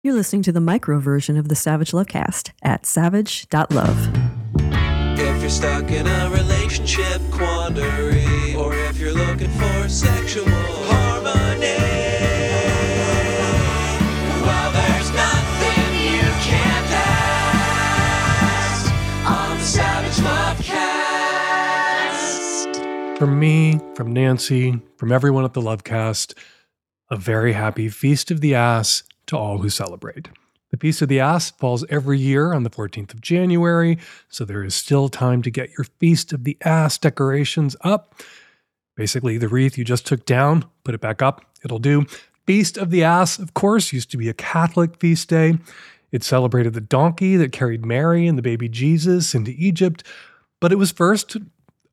[0.00, 4.08] You're listening to the micro version of the Savage Lovecast at savage.love.
[5.18, 11.74] If you're stuck in a relationship quandary, or if you're looking for sexual harmony,
[14.40, 16.86] well, there's nothing you can't
[18.54, 18.92] ask
[19.28, 20.18] on the Savage
[22.68, 23.18] Lovecast.
[23.18, 26.34] From me, from Nancy, from everyone at the Lovecast,
[27.10, 30.28] a very happy Feast of the Ass to all who celebrate.
[30.70, 34.62] The Feast of the Ass falls every year on the 14th of January, so there
[34.62, 38.14] is still time to get your Feast of the Ass decorations up.
[38.94, 42.04] Basically, the wreath you just took down, put it back up, it'll do.
[42.46, 45.58] Feast of the Ass, of course, used to be a Catholic feast day.
[46.12, 50.02] It celebrated the donkey that carried Mary and the baby Jesus into Egypt,
[50.60, 51.36] but it was first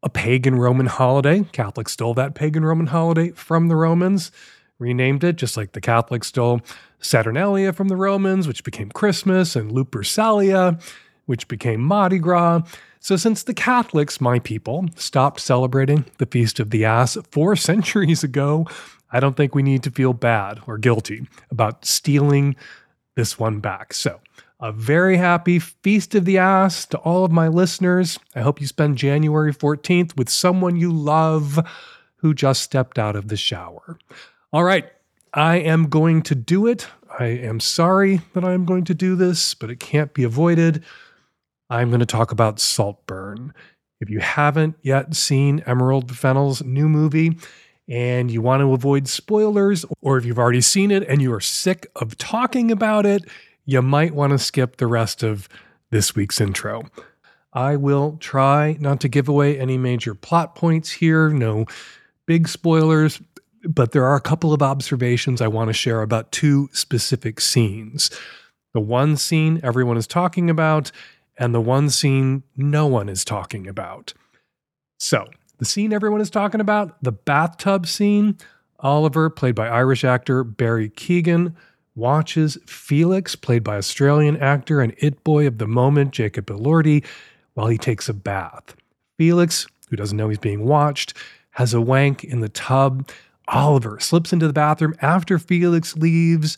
[0.03, 1.43] a pagan Roman holiday.
[1.51, 4.31] Catholics stole that pagan Roman holiday from the Romans,
[4.79, 6.61] renamed it, just like the Catholics stole
[6.99, 10.81] Saturnalia from the Romans, which became Christmas, and Lupercalia,
[11.25, 12.61] which became Mardi Gras.
[12.99, 18.23] So, since the Catholics, my people, stopped celebrating the Feast of the Ass four centuries
[18.23, 18.65] ago,
[19.11, 22.55] I don't think we need to feel bad or guilty about stealing
[23.15, 23.93] this one back.
[23.93, 24.19] So,
[24.59, 28.17] a very happy Feast of the Ass to all of my listeners.
[28.35, 31.59] I hope you spend January 14th with someone you love
[32.17, 33.99] who just stepped out of the shower.
[34.55, 34.89] All right,
[35.33, 36.87] I am going to do it.
[37.19, 40.81] I am sorry that I'm going to do this, but it can't be avoided.
[41.69, 43.53] I'm going to talk about Saltburn.
[43.99, 47.37] If you haven't yet seen Emerald Fennell's new movie
[47.89, 51.41] and you want to avoid spoilers, or if you've already seen it and you are
[51.41, 53.25] sick of talking about it,
[53.65, 55.49] you might want to skip the rest of
[55.89, 56.83] this week's intro.
[57.51, 61.65] I will try not to give away any major plot points here, no
[62.25, 63.19] big spoilers,
[63.67, 68.09] but there are a couple of observations I want to share about two specific scenes.
[68.73, 70.91] The one scene everyone is talking about,
[71.37, 74.13] and the one scene no one is talking about.
[74.99, 78.37] So, the scene everyone is talking about, the bathtub scene,
[78.79, 81.55] Oliver, played by Irish actor Barry Keoghan,
[81.95, 87.03] watches Felix, played by Australian actor and it boy of the moment, Jacob Elordi,
[87.53, 88.75] while he takes a bath.
[89.17, 91.13] Felix, who doesn't know he's being watched,
[91.51, 93.09] has a wank in the tub
[93.47, 96.57] Oliver slips into the bathroom after Felix leaves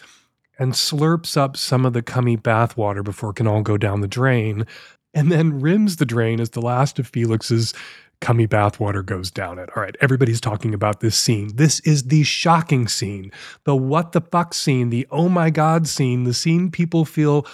[0.60, 4.08] and slurps up some of the cummy bathwater before it can all go down the
[4.08, 4.66] drain,
[5.14, 7.74] and then rims the drain as the last of Felix's
[8.20, 9.70] cummy bathwater goes down it.
[9.76, 11.56] All right, everybody's talking about this scene.
[11.56, 13.32] This is the shocking scene,
[13.64, 17.46] the what the fuck scene, the oh my god scene, the scene people feel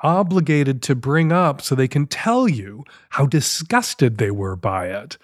[0.00, 5.16] obligated to bring up so they can tell you how disgusted they were by it.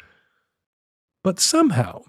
[1.24, 2.02] But somehow,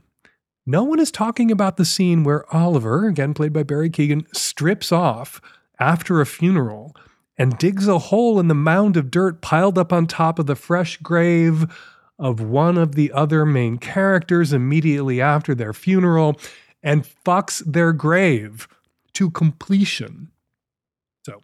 [0.69, 4.91] no one is talking about the scene where Oliver, again played by Barry Keoghan, strips
[4.91, 5.41] off
[5.80, 6.96] after a funeral
[7.40, 10.56] and digs a hole in the mound of dirt piled up on top of the
[10.56, 11.66] fresh grave
[12.19, 16.40] of one of the other main characters immediately after their funeral
[16.84, 18.68] and fucks their grave
[19.13, 20.29] to completion.
[21.25, 21.41] So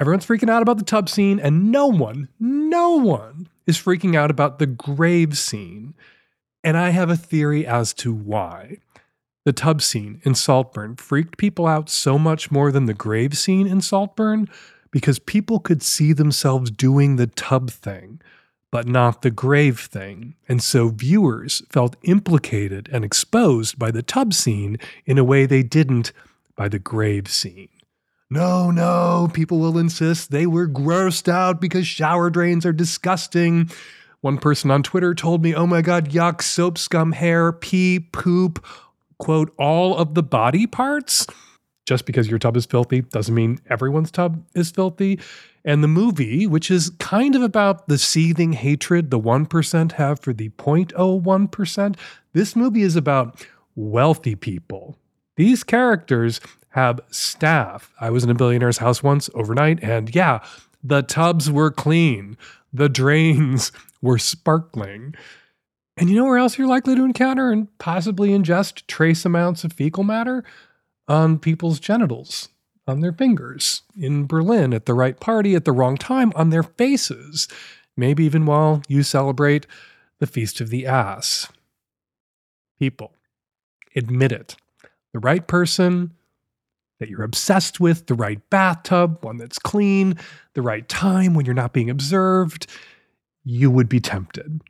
[0.00, 4.32] everyone's freaking out about the tub scene, and no one, no one is freaking out
[4.32, 5.94] about the grave scene.
[6.62, 8.78] And I have a theory as to why.
[9.44, 13.66] The tub scene in Saltburn freaked people out so much more than the grave scene
[13.66, 14.48] in Saltburn
[14.90, 18.20] because people could see themselves doing the tub thing,
[18.70, 20.34] but not the grave thing.
[20.48, 25.62] And so viewers felt implicated and exposed by the tub scene in a way they
[25.62, 26.12] didn't
[26.56, 27.68] by the grave scene.
[28.30, 33.70] No, no, people will insist they were grossed out because shower drains are disgusting.
[34.20, 38.64] One person on Twitter told me, oh my God, yuck, soap scum, hair, pee, poop,
[39.18, 41.26] quote, all of the body parts.
[41.86, 45.20] Just because your tub is filthy doesn't mean everyone's tub is filthy.
[45.64, 50.32] And the movie, which is kind of about the seething hatred the 1% have for
[50.32, 51.96] the 0.01%,
[52.32, 53.46] this movie is about
[53.76, 54.96] wealthy people.
[55.36, 56.40] These characters
[56.70, 57.92] have staff.
[58.00, 60.40] I was in a billionaire's house once overnight, and yeah,
[60.82, 62.36] the tubs were clean.
[62.72, 65.14] The drains were sparkling.
[65.96, 69.72] And you know where else you're likely to encounter and possibly ingest trace amounts of
[69.72, 70.44] fecal matter?
[71.08, 72.50] On people's genitals,
[72.86, 76.62] on their fingers, in Berlin, at the right party, at the wrong time, on their
[76.62, 77.48] faces,
[77.96, 79.66] maybe even while you celebrate
[80.20, 81.48] the Feast of the Ass.
[82.78, 83.14] People,
[83.96, 84.56] admit it.
[85.12, 86.12] The right person
[87.00, 90.16] that you're obsessed with, the right bathtub, one that's clean,
[90.54, 92.66] the right time when you're not being observed
[93.48, 94.60] you would be tempted.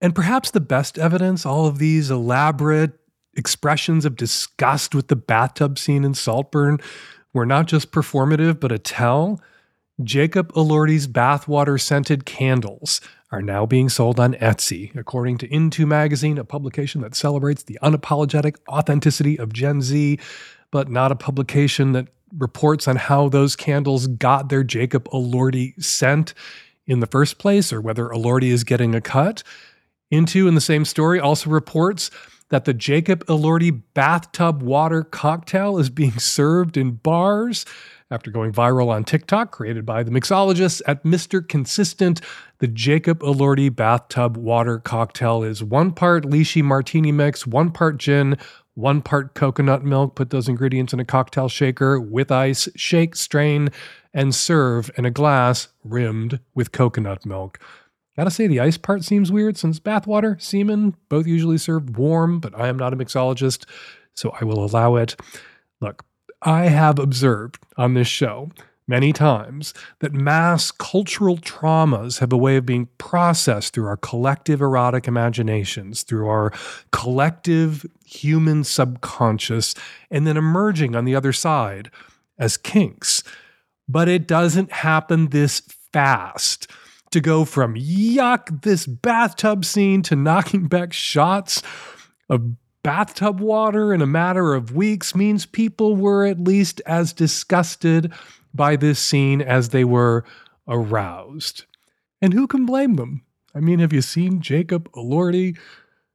[0.00, 2.98] And perhaps the best evidence, all of these elaborate
[3.36, 6.80] expressions of disgust with the bathtub scene in Saltburn,
[7.32, 9.40] were not just performative, but a tell,
[10.02, 16.38] Jacob Elordi's bathwater scented candles are now being sold on Etsy, according to Into Magazine,
[16.38, 20.18] a publication that celebrates the unapologetic authenticity of Gen Z,
[20.72, 26.34] but not a publication that reports on how those candles got their Jacob Elordi scent
[26.90, 29.44] in the first place or whether Elordi is getting a cut.
[30.10, 32.10] Into, in the same story, also reports
[32.48, 37.64] that the Jacob Elordi bathtub water cocktail is being served in bars
[38.10, 41.48] after going viral on TikTok, created by the mixologists at Mr.
[41.48, 42.20] Consistent.
[42.58, 48.36] The Jacob Elordi bathtub water cocktail is one part lychee martini mix, one part gin,
[48.80, 50.14] one part coconut milk.
[50.14, 53.68] Put those ingredients in a cocktail shaker with ice, shake, strain,
[54.12, 57.58] and serve in a glass rimmed with coconut milk.
[58.16, 62.58] Gotta say, the ice part seems weird since bathwater, semen, both usually served warm, but
[62.58, 63.64] I am not a mixologist,
[64.14, 65.16] so I will allow it.
[65.80, 66.04] Look,
[66.42, 68.50] I have observed on this show
[68.90, 74.60] many times that mass cultural traumas have a way of being processed through our collective
[74.60, 76.52] erotic imaginations, through our
[76.90, 79.74] collective human subconscious,
[80.10, 81.90] and then emerging on the other side
[82.38, 83.22] as kinks.
[83.88, 85.60] But it doesn't happen this
[85.92, 86.70] fast.
[87.12, 91.62] To go from yuck, this bathtub scene to knocking back shots
[92.28, 92.52] of
[92.82, 98.12] bathtub water in a matter of weeks means people were at least as disgusted
[98.54, 100.24] by this scene as they were
[100.68, 101.64] aroused.
[102.22, 103.22] And who can blame them?
[103.54, 105.58] I mean, have you seen Jacob Elordi?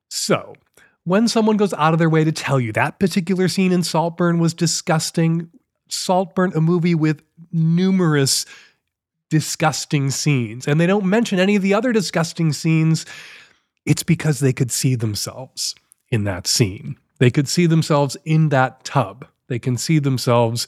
[0.09, 0.55] So,
[1.03, 4.39] when someone goes out of their way to tell you that particular scene in Saltburn
[4.39, 5.49] was disgusting,
[5.87, 7.21] Saltburn, a movie with
[7.51, 8.45] numerous
[9.29, 13.05] disgusting scenes, and they don't mention any of the other disgusting scenes,
[13.85, 15.75] it's because they could see themselves
[16.09, 16.97] in that scene.
[17.19, 19.27] They could see themselves in that tub.
[19.47, 20.67] They can see themselves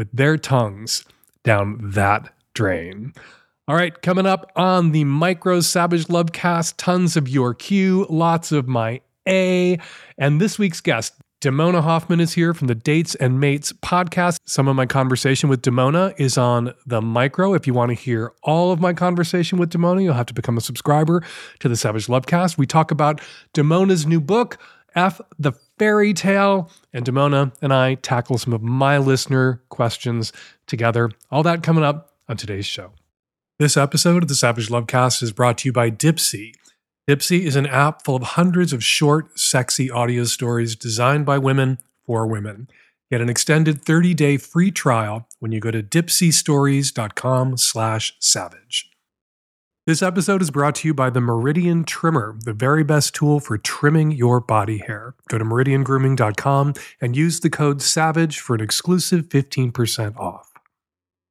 [0.00, 1.04] with their tongues
[1.44, 3.12] down that drain.
[3.68, 8.50] All right, coming up on the Micro Savage Love cast, tons of your Q, lots
[8.50, 9.78] of my A,
[10.16, 11.12] and this week's guest,
[11.42, 14.38] Damona Hoffman is here from the Dates and Mates podcast.
[14.46, 17.52] Some of my conversation with Damona is on the micro.
[17.52, 20.56] If you want to hear all of my conversation with Damona, you'll have to become
[20.56, 21.22] a subscriber
[21.58, 22.56] to the Savage Lovecast.
[22.56, 23.20] We talk about
[23.52, 24.56] Damona's new book,
[24.94, 30.30] F the Fairy Tale, and Damona and I tackle some of my listener questions
[30.66, 31.08] together.
[31.30, 32.92] All that coming up on today's show.
[33.58, 36.52] This episode of the Savage Lovecast is brought to you by Dipsea.
[37.08, 41.78] Dipsea is an app full of hundreds of short, sexy audio stories designed by women
[42.04, 42.68] for women.
[43.10, 48.89] Get an extended 30-day free trial when you go to dipseastories.com slash savage.
[49.86, 53.56] This episode is brought to you by the Meridian Trimmer, the very best tool for
[53.56, 55.14] trimming your body hair.
[55.28, 60.52] Go to meridiangrooming.com and use the code SAVAGE for an exclusive 15% off.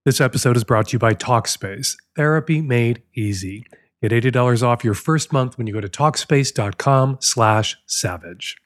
[0.03, 3.67] This episode is brought to you by Talkspace, therapy made easy.
[4.01, 8.57] Get $80 off your first month when you go to Talkspace.com slash savage.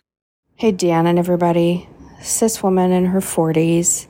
[0.55, 1.89] Hey, Dan and everybody.
[2.21, 4.07] Cis woman in her 40s.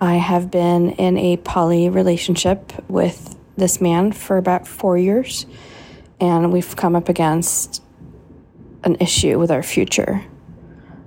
[0.00, 5.46] I have been in a poly relationship with this man for about four years,
[6.20, 7.82] and we've come up against
[8.84, 10.24] an issue with our future.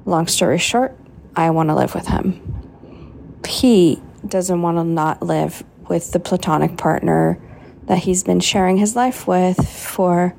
[0.05, 0.97] Long story short,
[1.35, 3.39] I want to live with him.
[3.47, 7.41] He doesn't want to not live with the platonic partner
[7.85, 10.35] that he's been sharing his life with for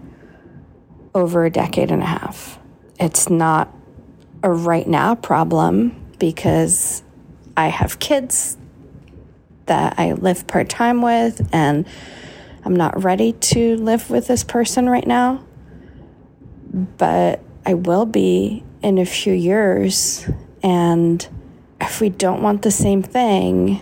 [1.15, 2.59] over a decade and a half.
[2.99, 3.75] It's not
[4.43, 7.03] a right now problem because
[7.57, 8.57] I have kids
[9.67, 11.87] that I live part time with, and
[12.65, 15.45] I'm not ready to live with this person right now.
[16.73, 20.29] But I will be in a few years.
[20.63, 21.27] And
[21.81, 23.81] if we don't want the same thing,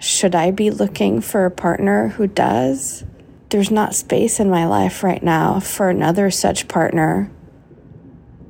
[0.00, 3.04] should I be looking for a partner who does?
[3.50, 7.30] There's not space in my life right now for another such partner.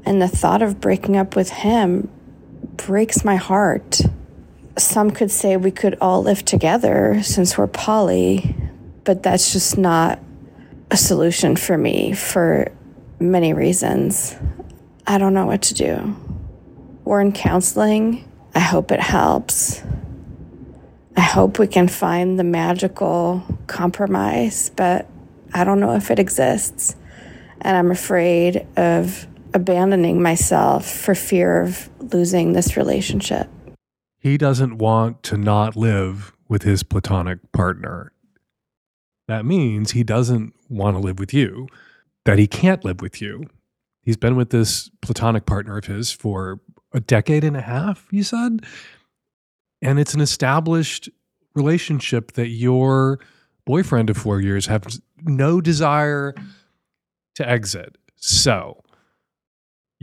[0.04, 2.10] And the thought of breaking up with him
[2.76, 4.00] breaks my heart.
[4.76, 8.56] Some could say we could all live together since we're poly,
[9.04, 10.18] but that's just not
[10.90, 12.72] a solution for me for
[13.20, 14.36] many reasons.
[15.06, 16.16] I don't know what to do.
[17.04, 18.28] We're in counseling.
[18.54, 19.82] I hope it helps.
[21.16, 25.06] I hope we can find the magical compromise, but
[25.52, 26.96] I don't know if it exists.
[27.60, 33.48] And I'm afraid of abandoning myself for fear of losing this relationship.
[34.24, 38.10] He doesn't want to not live with his platonic partner.
[39.28, 41.68] That means he doesn't want to live with you,
[42.24, 43.44] that he can't live with you.
[44.02, 46.60] He's been with this platonic partner of his for
[46.92, 48.64] a decade and a half, you said?
[49.84, 51.10] and it's an established
[51.54, 53.20] relationship that your
[53.66, 56.34] boyfriend of four years has no desire
[57.34, 57.96] to exit.
[58.16, 58.82] So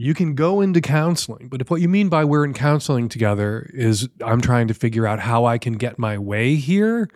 [0.02, 3.70] you can go into counseling, but if what you mean by we're in counseling together
[3.74, 7.08] is I'm trying to figure out how I can get my way here,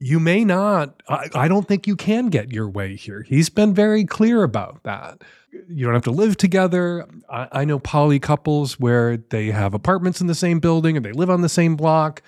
[0.00, 1.02] you may not.
[1.08, 3.22] I, I don't think you can get your way here.
[3.22, 5.22] He's been very clear about that.
[5.68, 7.06] You don't have to live together.
[7.28, 11.12] I, I know poly couples where they have apartments in the same building and they
[11.12, 12.22] live on the same block.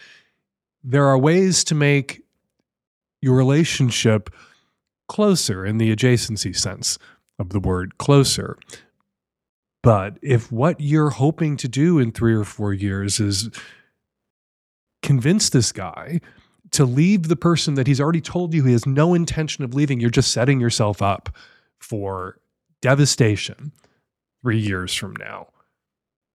[0.84, 2.22] There are ways to make
[3.22, 4.28] your relationship
[5.08, 6.98] closer in the adjacency sense
[7.38, 8.58] of the word closer.
[9.82, 13.48] But if what you're hoping to do in three or four years is
[15.02, 16.20] convince this guy
[16.72, 20.00] to leave the person that he's already told you he has no intention of leaving,
[20.00, 21.34] you're just setting yourself up
[21.78, 22.38] for
[22.80, 23.72] devastation
[24.42, 25.48] three years from now.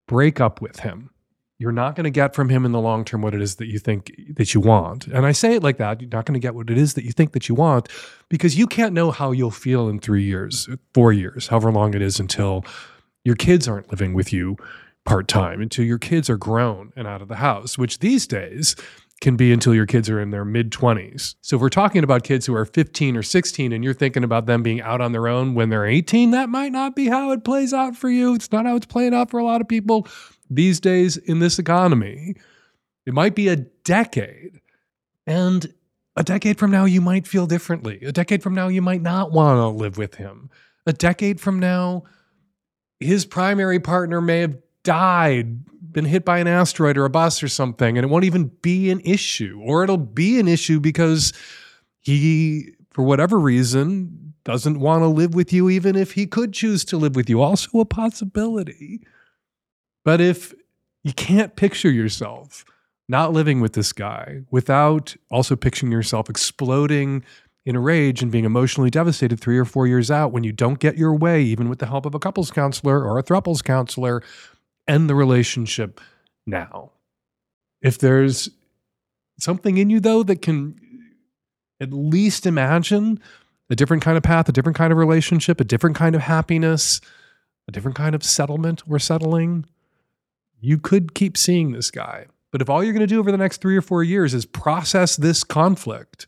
[0.08, 1.12] Break up with him.
[1.58, 3.68] You're not going to get from him in the long term what it is that
[3.68, 5.08] you think that you want.
[5.08, 6.02] And I say it like that.
[6.02, 7.88] You're not going to get what it is that you think that you want
[8.28, 12.02] because you can't know how you'll feel in three years, four years, however long it
[12.02, 12.66] is until
[13.26, 14.56] your kids aren't living with you
[15.04, 18.76] part time, until your kids are grown and out of the house, which these days
[19.22, 21.36] can be until your kids are in their mid 20s.
[21.42, 24.46] So if we're talking about kids who are 15 or 16 and you're thinking about
[24.46, 27.44] them being out on their own when they're 18, that might not be how it
[27.44, 28.36] plays out for you.
[28.36, 30.08] It's not how it's playing out for a lot of people
[30.50, 32.36] these days in this economy.
[33.06, 34.60] It might be a decade.
[35.28, 35.74] And
[36.16, 38.00] a decade from now, you might feel differently.
[38.04, 40.50] A decade from now, you might not want to live with him.
[40.86, 42.04] A decade from now,
[43.00, 47.48] his primary partner may have died, been hit by an asteroid or a bus or
[47.48, 49.62] something, and it won't even be an issue.
[49.64, 51.34] Or it'll be an issue because
[52.00, 56.86] he, for whatever reason, doesn't want to live with you, even if he could choose
[56.86, 57.42] to live with you.
[57.42, 59.02] Also, a possibility.
[60.04, 60.54] But if
[61.04, 62.64] you can't picture yourself
[63.08, 67.24] not living with this guy without also picturing yourself exploding
[67.66, 70.80] in a rage and being emotionally devastated three or four years out when you don't
[70.80, 74.22] get your way, even with the help of a couples counselor or a throuples counselor,
[74.88, 76.00] end the relationship
[76.46, 76.92] now.
[77.82, 78.50] If there's
[79.40, 80.80] something in you, though, that can
[81.82, 83.20] at least imagine
[83.70, 87.02] a different kind of path, a different kind of relationship, a different kind of happiness,
[87.68, 89.66] a different kind of settlement or settling,
[90.60, 92.28] you could keep seeing this guy.
[92.52, 94.46] But if all you're going to do over the next three or four years is
[94.46, 96.28] process this conflict,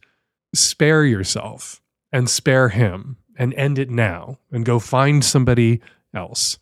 [0.54, 5.82] spare yourself and spare him and end it now and go find somebody
[6.14, 6.58] else.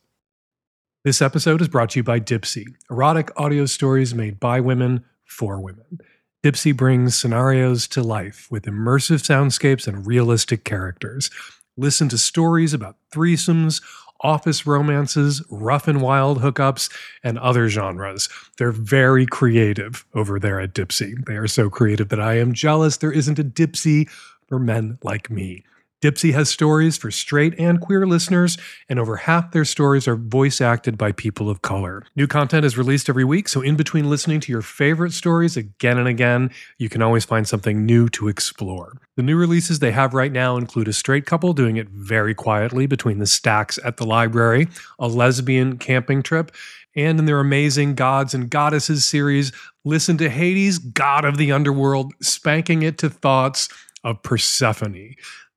[1.03, 5.59] This episode is brought to you by Dipsea, erotic audio stories made by women for
[5.59, 5.99] women.
[6.43, 11.29] Dipsea brings scenarios to life with immersive soundscapes and realistic characters.
[11.77, 13.81] Listen to stories about threesomes,
[14.25, 16.91] office romances, rough and wild hookups,
[17.23, 18.27] and other genres.
[18.57, 21.23] They're very creative over there at Dipsea.
[21.25, 24.09] They are so creative that I am jealous there isn't a Dipsea
[24.47, 25.63] for men like me.
[26.05, 30.61] Dipsea has stories for straight and queer listeners, and over half their stories are voice
[30.61, 32.03] acted by people of color.
[32.15, 35.97] New content is released every week, so in between listening to your favorite stories again
[35.97, 38.93] and again, you can always find something new to explore.
[39.15, 42.85] The new releases they have right now include a straight couple doing it very quietly
[42.85, 44.67] between the stacks at the library,
[44.99, 46.51] a lesbian camping trip,
[46.95, 49.51] and in their amazing Gods and Goddesses series,
[49.85, 53.69] listen to Hades, god of the underworld, spanking it to thoughts
[54.03, 55.15] of Persephone.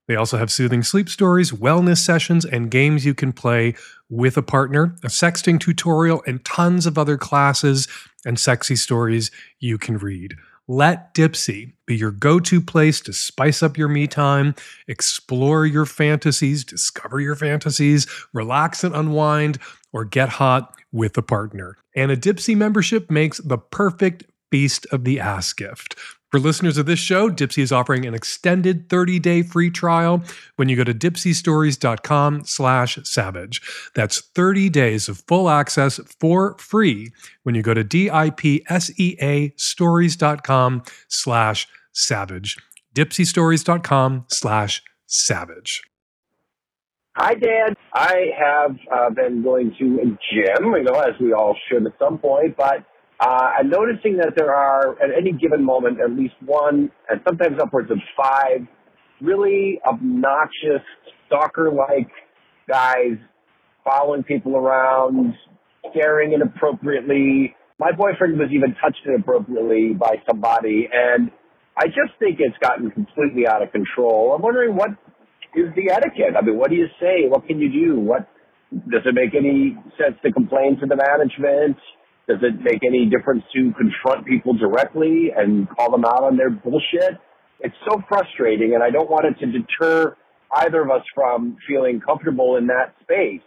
[0.09, 3.75] They also have soothing sleep stories, wellness sessions, and games you can play
[4.09, 7.87] with a partner, a sexting tutorial, and tons of other classes
[8.25, 10.35] and sexy stories you can read.
[10.67, 14.55] Let Dipsea be your go to place to spice up your me time,
[14.87, 19.59] explore your fantasies, discover your fantasies, relax and unwind,
[19.93, 21.77] or get hot with a partner.
[21.95, 25.95] And a Dipsea membership makes the perfect Beast of the ass gift.
[26.31, 30.23] For listeners of this show, Dipsea is offering an extended 30-day free trial
[30.57, 33.63] when you go to dipseastories.com slash savage.
[33.95, 37.13] That's 30 days of full access for free
[37.45, 42.59] when you go to D-I-P-S-E-A stories.com slash savage.
[42.95, 45.83] dipseastories.com slash savage.
[47.17, 47.75] Hi, Dan.
[47.95, 51.93] I have uh, been going to a gym, you know, as we all should at
[51.99, 52.85] some point, but
[53.21, 57.59] uh, I'm noticing that there are, at any given moment, at least one, and sometimes
[57.61, 58.67] upwards of five,
[59.21, 60.85] really obnoxious,
[61.27, 62.11] stalker-like
[62.69, 63.19] guys
[63.85, 65.35] following people around,
[65.91, 67.57] staring inappropriately.
[67.81, 71.31] My boyfriend was even touched inappropriately by somebody, and
[71.77, 74.35] I just think it's gotten completely out of control.
[74.35, 74.91] I'm wondering what
[75.57, 76.37] is the etiquette?
[76.37, 77.27] I mean, what do you say?
[77.29, 78.01] What can you do?
[78.01, 78.29] What
[78.71, 81.79] does it make any sense to complain to the management?
[82.29, 86.51] Does it make any difference to confront people directly and call them out on their
[86.51, 87.17] bullshit?
[87.61, 90.15] It's so frustrating, and I don't want it to deter
[90.57, 93.43] either of us from feeling comfortable in that space.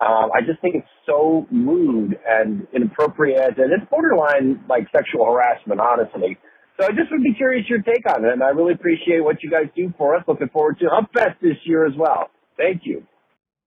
[0.00, 5.80] Um, I just think it's so rude and inappropriate, and it's borderline like sexual harassment,
[5.80, 6.36] honestly.
[6.78, 9.42] So I just would be curious your take on it, and I really appreciate what
[9.42, 10.24] you guys do for us.
[10.28, 12.28] Looking forward to Humpfest this year as well.
[12.58, 13.06] Thank you.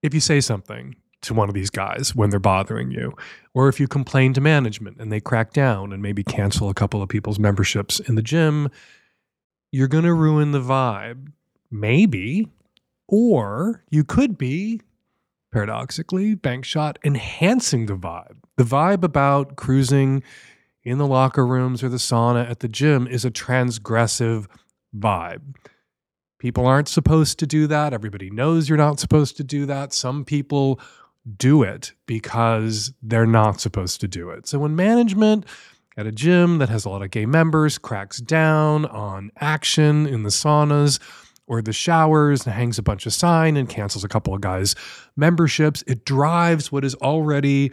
[0.04, 3.14] If you say something to one of these guys when they're bothering you,
[3.54, 7.02] or if you complain to management and they crack down and maybe cancel a couple
[7.02, 8.70] of people's memberships in the gym,
[9.72, 11.32] you're going to ruin the vibe.
[11.70, 12.48] Maybe.
[13.08, 14.82] Or you could be,
[15.52, 18.38] paradoxically, bank shot, enhancing the vibe.
[18.58, 20.24] The vibe about cruising
[20.84, 24.48] in the locker rooms or the sauna at the gym is a transgressive
[24.98, 25.56] vibe.
[26.40, 27.94] People aren't supposed to do that.
[27.94, 29.92] Everybody knows you're not supposed to do that.
[29.92, 30.80] Some people
[31.38, 34.48] do it because they're not supposed to do it.
[34.48, 35.46] So when management
[35.98, 40.24] at a gym that has a lot of gay members cracks down on action in
[40.24, 41.00] the saunas
[41.46, 44.76] or the showers and hangs a bunch of sign and cancels a couple of guys
[45.18, 47.72] memberships, it drives what is already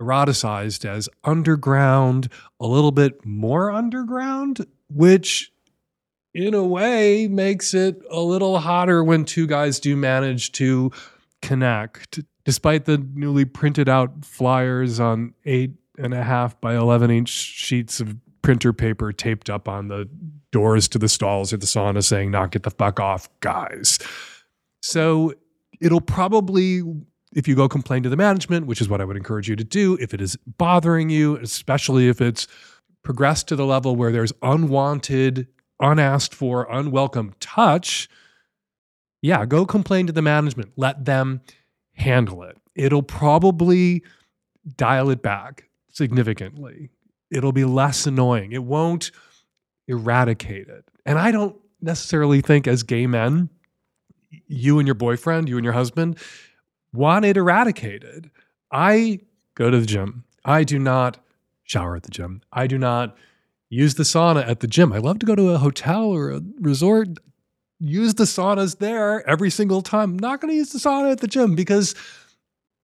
[0.00, 2.28] eroticized as underground
[2.60, 5.52] a little bit more underground, which
[6.32, 10.90] in a way makes it a little hotter when two guys do manage to
[11.42, 12.20] connect.
[12.44, 18.00] Despite the newly printed out flyers on eight and a half by 11 inch sheets
[18.00, 20.08] of printer paper taped up on the
[20.50, 23.98] doors to the stalls at the sauna saying, knock it the fuck off, guys.
[24.82, 25.34] So
[25.80, 26.82] it'll probably
[27.32, 29.64] if you go complain to the management, which is what I would encourage you to
[29.64, 32.48] do, if it is bothering you, especially if it's
[33.02, 35.46] progressed to the level where there's unwanted,
[35.80, 38.08] unasked for, unwelcome touch,
[39.22, 40.72] yeah, go complain to the management.
[40.76, 41.42] Let them
[41.94, 42.56] handle it.
[42.74, 44.02] It'll probably
[44.76, 46.90] dial it back significantly.
[47.30, 48.52] It'll be less annoying.
[48.52, 49.10] It won't
[49.88, 50.84] eradicate it.
[51.04, 53.48] And I don't necessarily think, as gay men,
[54.46, 56.18] you and your boyfriend, you and your husband,
[56.92, 58.30] want it eradicated.
[58.70, 59.20] I
[59.54, 60.24] go to the gym.
[60.44, 61.18] I do not
[61.64, 62.42] shower at the gym.
[62.52, 63.16] I do not
[63.68, 64.92] use the sauna at the gym.
[64.92, 67.08] I love to go to a hotel or a resort,
[67.80, 70.10] use the saunas there every single time.
[70.10, 71.94] I'm not going to use the sauna at the gym because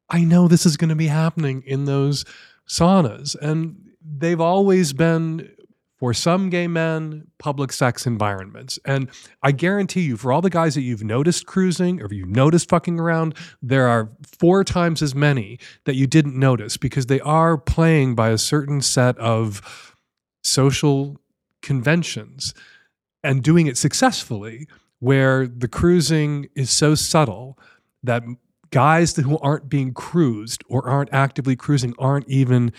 [0.08, 2.24] I know this is going to be happening in those
[2.68, 3.36] saunas.
[3.40, 5.50] And they've always been
[5.98, 8.78] for some gay men, public sex environments.
[8.84, 9.08] And
[9.42, 13.00] I guarantee you, for all the guys that you've noticed cruising or you've noticed fucking
[13.00, 18.14] around, there are four times as many that you didn't notice because they are playing
[18.14, 19.94] by a certain set of
[20.42, 21.16] social
[21.62, 22.52] conventions
[23.24, 24.68] and doing it successfully,
[25.06, 27.56] where the cruising is so subtle
[28.02, 28.24] that
[28.72, 32.72] guys who aren't being cruised or aren't actively cruising aren't even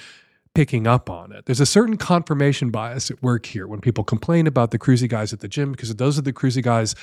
[0.53, 1.45] picking up on it.
[1.45, 5.31] There's a certain confirmation bias at work here when people complain about the cruisy guys
[5.31, 6.95] at the gym because those are the cruisy guys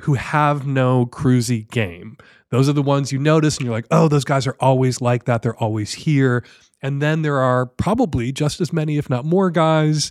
[0.00, 2.16] who have no cruisy game.
[2.50, 5.26] Those are the ones you notice and you're like, oh, those guys are always like
[5.26, 5.42] that.
[5.42, 6.44] They're always here.
[6.82, 10.10] And then there are probably just as many, if not more, guys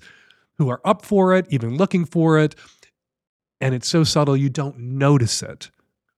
[0.58, 2.56] who are up for it, even looking for it.
[3.62, 5.70] And it's so subtle, you don't notice it.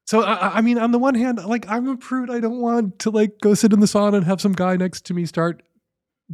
[0.05, 2.29] So I, I, mean, on the one hand, like I'm a prude.
[2.29, 5.05] I don't want to like go sit in the sauna and have some guy next
[5.07, 5.63] to me start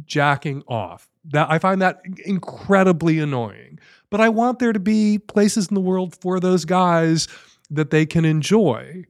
[0.04, 1.08] jacking off.
[1.26, 3.78] That I find that incredibly annoying.
[4.10, 7.28] But I want there to be places in the world for those guys
[7.70, 9.04] that they can enjoy.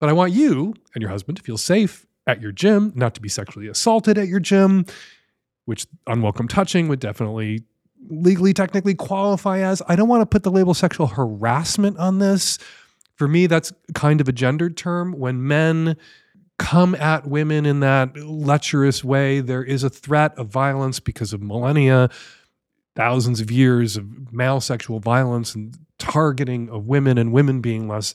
[0.00, 3.20] But I want you and your husband to feel safe at your gym, not to
[3.20, 4.84] be sexually assaulted at your gym,
[5.64, 7.64] which unwelcome touching would definitely
[8.08, 9.82] legally technically qualify as.
[9.88, 12.58] I don't want to put the label sexual harassment on this.
[13.16, 15.12] For me, that's kind of a gendered term.
[15.12, 15.96] When men
[16.58, 19.40] come at women in that lecherous way.
[19.40, 22.10] There is a threat of violence because of millennia,
[22.96, 28.12] thousands of years of male sexual violence and targeting of women and women being less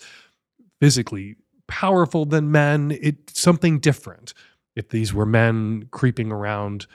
[0.80, 1.36] physically
[1.68, 2.98] powerful than men.
[3.02, 4.34] It's something different
[4.76, 6.86] if these were men creeping around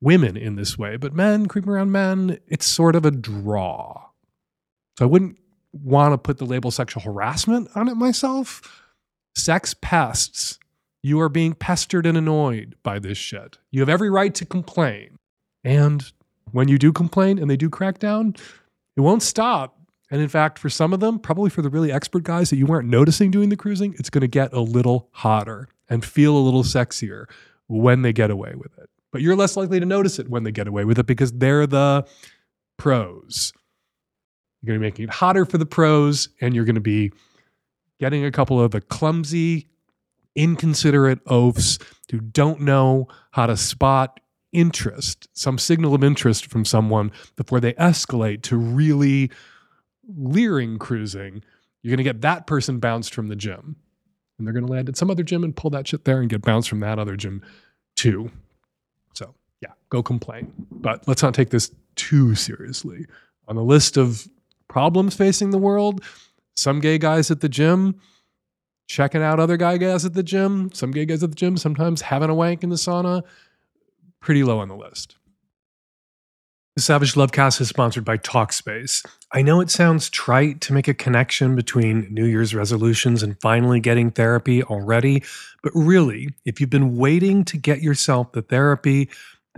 [0.00, 0.96] women in this way.
[0.96, 4.06] But men creeping around men, it's sort of a draw.
[4.98, 5.38] So I wouldn't
[5.72, 8.86] want to put the label sexual harassment on it myself
[9.36, 10.58] sex pests.
[11.02, 13.58] You are being pestered and annoyed by this shit.
[13.70, 15.16] You have every right to complain.
[15.64, 16.12] And
[16.52, 18.34] when you do complain and they do crack down,
[18.96, 19.78] it won't stop.
[20.10, 22.66] And in fact, for some of them, probably for the really expert guys that you
[22.66, 26.38] weren't noticing doing the cruising, it's going to get a little hotter and feel a
[26.38, 27.26] little sexier
[27.68, 28.89] when they get away with it.
[29.12, 31.66] But you're less likely to notice it when they get away with it because they're
[31.66, 32.06] the
[32.76, 33.52] pros.
[34.62, 37.12] You're going to be making it hotter for the pros and you're going to be
[37.98, 39.68] getting a couple of the clumsy
[40.34, 41.78] inconsiderate oafs
[42.10, 44.20] who don't know how to spot
[44.52, 49.30] interest, some signal of interest from someone before they escalate to really
[50.16, 51.42] leering cruising,
[51.82, 53.76] you're going to get that person bounced from the gym.
[54.38, 56.30] And they're going to land at some other gym and pull that shit there and
[56.30, 57.42] get bounced from that other gym
[57.94, 58.30] too.
[59.60, 60.52] Yeah, go complain.
[60.70, 63.06] But let's not take this too seriously.
[63.48, 64.26] On the list of
[64.68, 66.02] problems facing the world,
[66.56, 68.00] some gay guys at the gym
[68.90, 72.02] checking out other guy guys at the gym, some gay guys at the gym, sometimes
[72.02, 73.22] having a wank in the sauna,
[74.20, 75.16] pretty low on the list.
[76.74, 79.06] The Savage Lovecast is sponsored by Talkspace.
[79.32, 83.78] I know it sounds trite to make a connection between New Year's resolutions and finally
[83.78, 85.22] getting therapy already,
[85.62, 89.08] but really, if you've been waiting to get yourself the therapy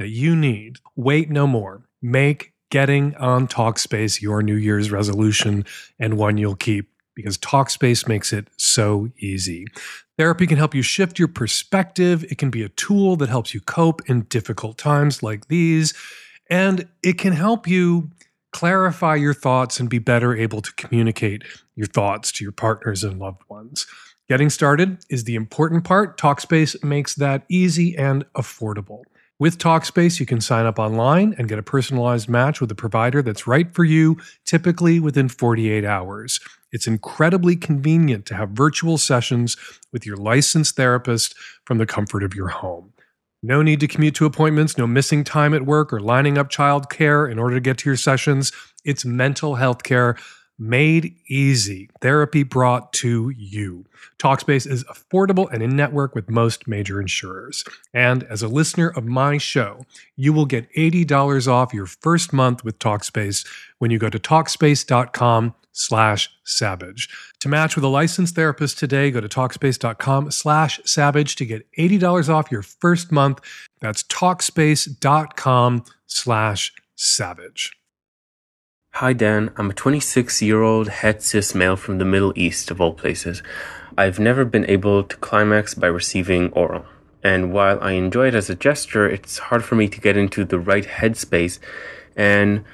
[0.02, 1.82] that you need, wait no more.
[2.02, 5.64] Make getting on Talkspace your New Year's resolution
[6.00, 9.64] and one you'll keep because Talkspace makes it so easy.
[10.18, 12.24] Therapy can help you shift your perspective.
[12.24, 15.94] It can be a tool that helps you cope in difficult times like these.
[16.50, 18.10] And it can help you
[18.52, 21.44] clarify your thoughts and be better able to communicate
[21.76, 23.86] your thoughts to your partners and loved ones.
[24.28, 26.18] Getting started is the important part.
[26.18, 29.02] Talkspace makes that easy and affordable.
[29.42, 33.22] With Talkspace, you can sign up online and get a personalized match with a provider
[33.22, 36.38] that's right for you, typically within 48 hours.
[36.70, 39.56] It's incredibly convenient to have virtual sessions
[39.90, 42.92] with your licensed therapist from the comfort of your home.
[43.42, 47.28] No need to commute to appointments, no missing time at work or lining up childcare
[47.28, 48.52] in order to get to your sessions.
[48.84, 50.16] It's mental health care
[50.58, 51.90] made easy.
[52.00, 53.84] Therapy brought to you.
[54.18, 57.64] Talkspace is affordable and in network with most major insurers.
[57.92, 59.84] And as a listener of my show,
[60.16, 63.46] you will get $80 off your first month with Talkspace
[63.78, 67.08] when you go to Talkspace.com slash savage.
[67.40, 72.28] To match with a licensed therapist today, go to Talkspace.com slash savage to get $80
[72.28, 73.40] off your first month.
[73.80, 77.72] That's Talkspace.com slash savage.
[78.96, 79.50] Hi, Dan.
[79.56, 83.42] I'm a 26 year old het cis male from the Middle East, of all places.
[83.96, 86.84] I've never been able to climax by receiving oral.
[87.24, 90.44] And while I enjoy it as a gesture, it's hard for me to get into
[90.44, 91.58] the right headspace
[92.16, 92.64] and,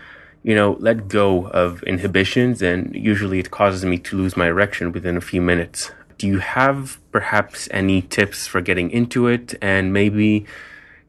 [0.43, 2.63] you know, let go of inhibitions.
[2.63, 5.93] And usually it causes me to lose my erection within a few minutes.
[6.19, 10.47] Do you have perhaps any tips for getting into it and maybe,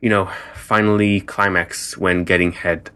[0.01, 2.91] you know, finally climax when getting head?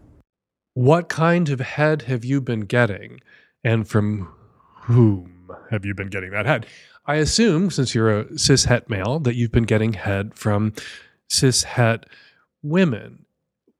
[0.74, 3.20] What kind of head have you been getting?
[3.62, 4.32] And from
[4.82, 6.66] whom have you been getting that head?
[7.06, 10.72] I assume, since you're a cis het male, that you've been getting head from
[11.28, 12.06] cis het
[12.62, 13.24] women.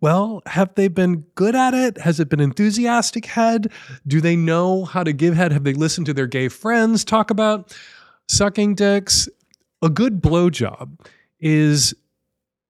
[0.00, 1.98] Well, have they been good at it?
[1.98, 3.72] Has it been enthusiastic head?
[4.07, 5.50] Do they know how to give head?
[5.52, 7.74] Have they listened to their gay friends talk about
[8.28, 9.28] sucking dicks?
[9.80, 11.00] A good blowjob
[11.40, 11.94] is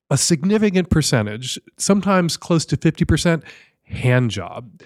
[0.09, 3.43] a significant percentage, sometimes close to 50%,
[3.85, 4.81] hand job.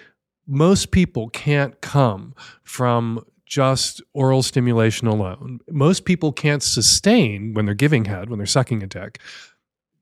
[0.46, 5.58] Most people can't come from just oral stimulation alone.
[5.68, 9.20] Most people can't sustain when they're giving head, when they're sucking a dick,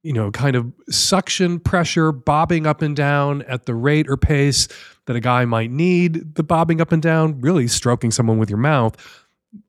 [0.02, 4.68] you know, kind of suction pressure bobbing up and down at the rate or pace
[5.06, 8.58] that a guy might need, the bobbing up and down, really stroking someone with your
[8.58, 8.96] mouth.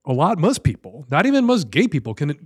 [0.06, 2.38] A lot, most people, not even most gay people, can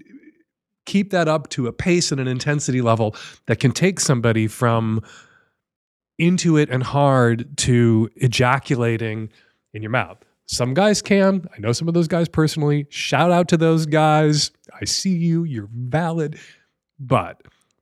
[0.85, 3.15] keep that up to a pace and an intensity level
[3.47, 5.01] that can take somebody from
[6.25, 9.29] into it and hard to ejaculating
[9.73, 10.17] in your mouth.
[10.45, 11.47] Some guys can.
[11.55, 12.85] I know some of those guys personally.
[12.89, 14.51] Shout out to those guys.
[14.79, 15.43] I see you.
[15.43, 16.37] You're valid.
[16.99, 17.41] But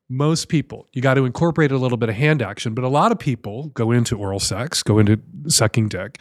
[0.10, 2.74] most people, you got to incorporate a little bit of hand action.
[2.74, 6.20] But a lot of people go into oral sex, go into sucking dick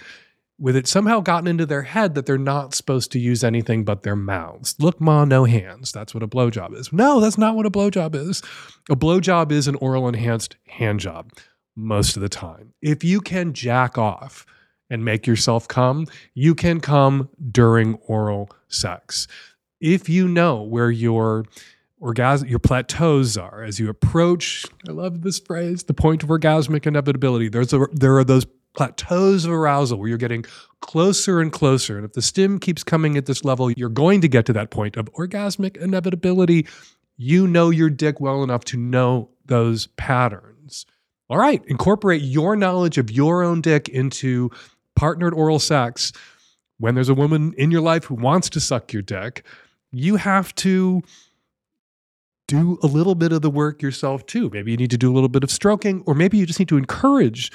[0.61, 4.02] with it somehow gotten into their head that they're not supposed to use anything but
[4.02, 4.76] their mouths.
[4.78, 5.90] Look, ma, no hands.
[5.90, 6.92] That's what a blowjob is.
[6.92, 8.42] No, that's not what a blowjob is.
[8.90, 11.33] A blowjob is an oral enhanced hand job
[11.76, 12.72] most of the time.
[12.83, 14.46] If you can jack off
[14.88, 19.28] and make yourself come, you can come during oral sex.
[19.80, 21.44] If you know where your
[22.00, 26.87] orgasm your plateaus are as you approach i love this phrase the point of orgasmic
[26.87, 30.44] inevitability there's a, there are those plateaus of arousal where you're getting
[30.80, 34.28] closer and closer and if the stim keeps coming at this level you're going to
[34.28, 36.66] get to that point of orgasmic inevitability
[37.18, 40.49] you know your dick well enough to know those patterns
[41.30, 44.50] all right incorporate your knowledge of your own dick into
[44.94, 46.12] partnered oral sex
[46.78, 49.44] when there's a woman in your life who wants to suck your dick
[49.90, 51.02] you have to
[52.50, 54.50] do a little bit of the work yourself too.
[54.52, 56.68] Maybe you need to do a little bit of stroking, or maybe you just need
[56.68, 57.52] to encourage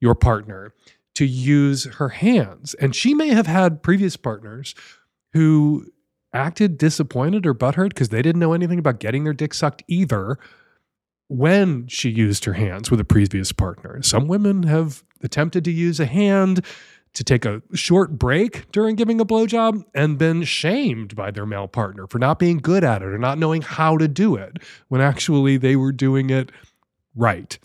[0.00, 0.72] your partner
[1.16, 2.72] to use her hands.
[2.74, 4.74] And she may have had previous partners
[5.34, 5.86] who
[6.32, 10.38] acted disappointed or butthurt because they didn't know anything about getting their dick sucked either
[11.28, 14.02] when she used her hands with a previous partner.
[14.02, 16.64] Some women have attempted to use a hand
[17.14, 21.68] to take a short break during giving a blowjob and been shamed by their male
[21.68, 25.00] partner for not being good at it or not knowing how to do it when
[25.00, 26.50] actually they were doing it
[27.14, 27.58] right.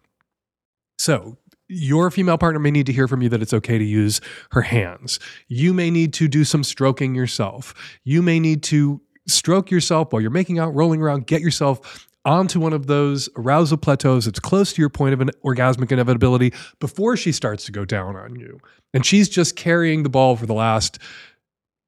[0.97, 1.37] So,
[1.69, 4.21] your female partner may need to hear from you that it's okay to use
[4.51, 5.19] her hands.
[5.47, 7.73] You may need to do some stroking yourself.
[8.03, 12.59] You may need to stroke yourself while you're making out, rolling around, get yourself onto
[12.59, 17.17] one of those arousal plateaus that's close to your point of an orgasmic inevitability before
[17.17, 18.59] she starts to go down on you.
[18.93, 20.99] And she's just carrying the ball for the last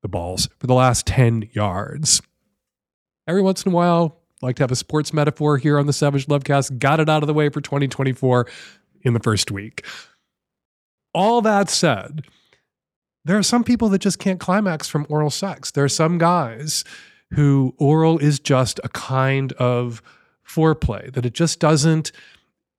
[0.02, 2.22] the balls for the last 10 yards.
[3.28, 5.94] Every once in a while, I like to have a sports metaphor here on the
[5.94, 6.78] Savage Lovecast.
[6.78, 8.48] Got it out of the way for 2024
[9.02, 9.84] in the first week.
[11.14, 12.26] All that said,
[13.24, 15.72] there are some people that just can't climax from oral sex.
[15.72, 16.84] There are some guys
[17.32, 20.04] who oral is just a kind of
[20.48, 22.12] foreplay, that it just doesn't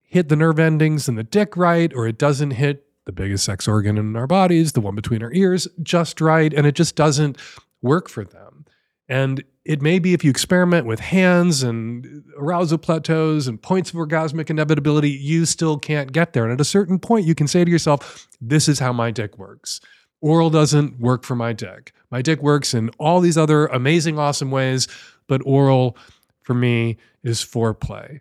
[0.02, 3.66] hit the nerve endings in the dick right, or it doesn't hit the biggest sex
[3.68, 7.38] organ in our bodies, the one between our ears, just right, and it just doesn't
[7.82, 8.64] work for them.
[9.08, 13.96] And it may be if you experiment with hands and arousal plateaus and points of
[13.96, 16.44] orgasmic inevitability, you still can't get there.
[16.44, 19.38] And at a certain point, you can say to yourself, This is how my dick
[19.38, 19.80] works.
[20.20, 21.92] Oral doesn't work for my dick.
[22.10, 24.88] My dick works in all these other amazing, awesome ways,
[25.28, 25.96] but oral
[26.42, 28.20] for me is foreplay.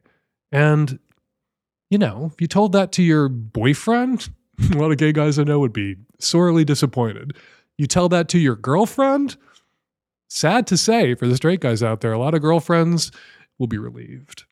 [0.52, 1.00] And,
[1.92, 4.30] you know, if you told that to your boyfriend,
[4.74, 7.38] a lot of gay guys I know would be sorely disappointed.
[7.78, 9.38] You tell that to your girlfriend,
[10.28, 13.12] sad to say for the straight guys out there, a lot of girlfriends
[13.60, 14.46] will be relieved.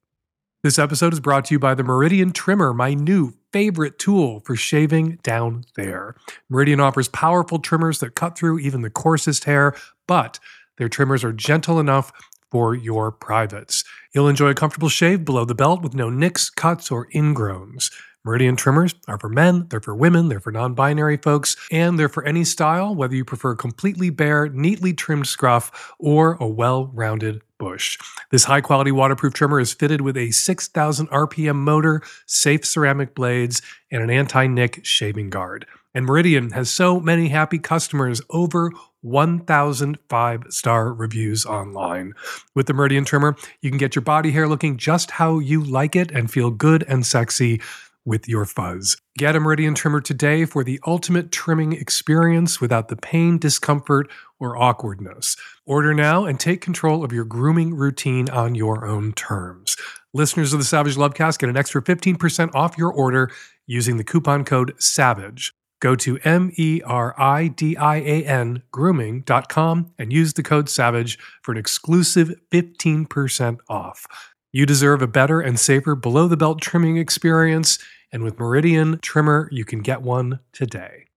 [0.61, 4.55] This episode is brought to you by the Meridian Trimmer, my new favorite tool for
[4.55, 6.15] shaving down there.
[6.47, 9.75] Meridian offers powerful trimmers that cut through even the coarsest hair,
[10.07, 10.39] but
[10.77, 12.13] their trimmers are gentle enough
[12.53, 13.83] for your privates.
[14.13, 17.89] You'll enjoy a comfortable shave below the belt with no nicks, cuts, or ingrowns.
[18.23, 22.07] Meridian trimmers are for men, they're for women, they're for non binary folks, and they're
[22.07, 27.41] for any style, whether you prefer completely bare, neatly trimmed scruff, or a well rounded
[27.57, 27.97] bush.
[28.29, 33.63] This high quality waterproof trimmer is fitted with a 6,000 RPM motor, safe ceramic blades,
[33.91, 35.65] and an anti nick shaving guard.
[35.93, 42.13] And Meridian has so many happy customers, over 1,000 five star reviews online.
[42.56, 45.95] With the Meridian trimmer, you can get your body hair looking just how you like
[45.95, 47.62] it and feel good and sexy
[48.06, 48.97] with your fuzz.
[49.17, 54.58] Get a Meridian trimmer today for the ultimate trimming experience without the pain, discomfort, or
[54.58, 55.38] awkwardness.
[55.65, 59.77] Order now and take control of your grooming routine on your own terms.
[60.13, 63.32] Listeners of the Savage Lovecast get an extra 15% off your order
[63.65, 65.53] using the coupon code SAVAGE.
[65.84, 70.69] Go to M E R I D I A N grooming.com and use the code
[70.69, 74.08] SAVAGE for an exclusive 15% off.
[74.54, 77.80] You deserve a better and safer below the belt trimming experience,
[78.13, 81.08] and with Meridian Trimmer, you can get one today.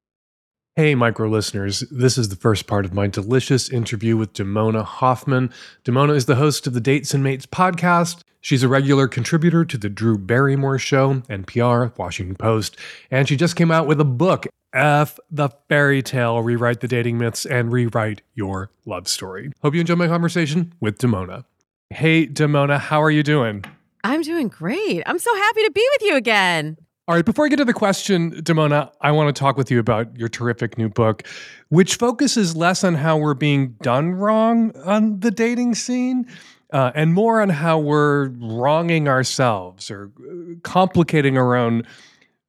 [0.75, 5.53] Hey, micro listeners, this is the first part of my delicious interview with Damona Hoffman.
[5.85, 8.25] Damona is the host of the Dates and Mates podcast.
[8.47, 12.77] She's a regular contributor to the Drew Barrymore Show, NPR, Washington Post,
[13.11, 17.19] and she just came out with a book, F the Fairy Tale Rewrite the Dating
[17.19, 19.51] Myths and Rewrite Your Love Story.
[19.63, 21.45] Hope you enjoy my conversation with Damona.
[21.91, 23.65] Hey, Damona, how are you doing?
[24.05, 25.03] I'm doing great.
[25.07, 26.77] I'm so happy to be with you again.
[27.09, 29.81] All right, before I get to the question, Damona, I want to talk with you
[29.81, 31.25] about your terrific new book,
[31.71, 36.29] which focuses less on how we're being done wrong on the dating scene
[36.77, 41.83] uh, and more on how we're wronging ourselves or uh, complicating our own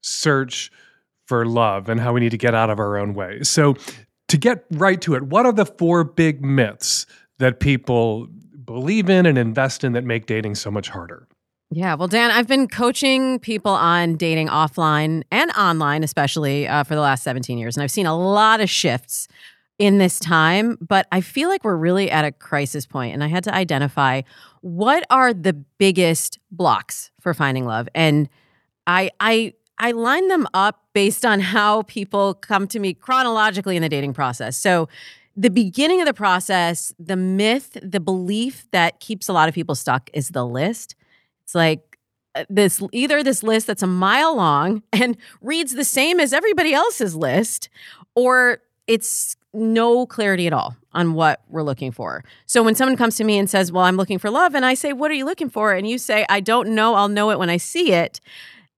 [0.01, 0.69] search
[1.27, 3.41] for love and how we need to get out of our own way.
[3.43, 3.75] So,
[4.27, 7.05] to get right to it, what are the four big myths
[7.39, 8.27] that people
[8.65, 11.25] believe in and invest in that make dating so much harder?
[11.69, 16.95] Yeah, well, Dan, I've been coaching people on dating offline and online, especially uh, for
[16.95, 17.77] the last 17 years.
[17.77, 19.29] And I've seen a lot of shifts
[19.79, 23.27] in this time, but I feel like we're really at a crisis point, And I
[23.27, 24.21] had to identify
[24.61, 27.87] what are the biggest blocks for finding love.
[27.93, 28.27] And
[28.87, 33.83] I, I, I line them up based on how people come to me chronologically in
[33.83, 34.57] the dating process.
[34.57, 34.89] So,
[35.39, 39.75] the beginning of the process, the myth, the belief that keeps a lot of people
[39.75, 40.95] stuck is the list.
[41.43, 41.99] It's like
[42.33, 46.73] uh, this either this list that's a mile long and reads the same as everybody
[46.73, 47.69] else's list,
[48.15, 52.23] or it's no clarity at all on what we're looking for.
[52.45, 54.73] So when someone comes to me and says, Well, I'm looking for love, and I
[54.73, 55.73] say, What are you looking for?
[55.73, 58.19] And you say, I don't know, I'll know it when I see it.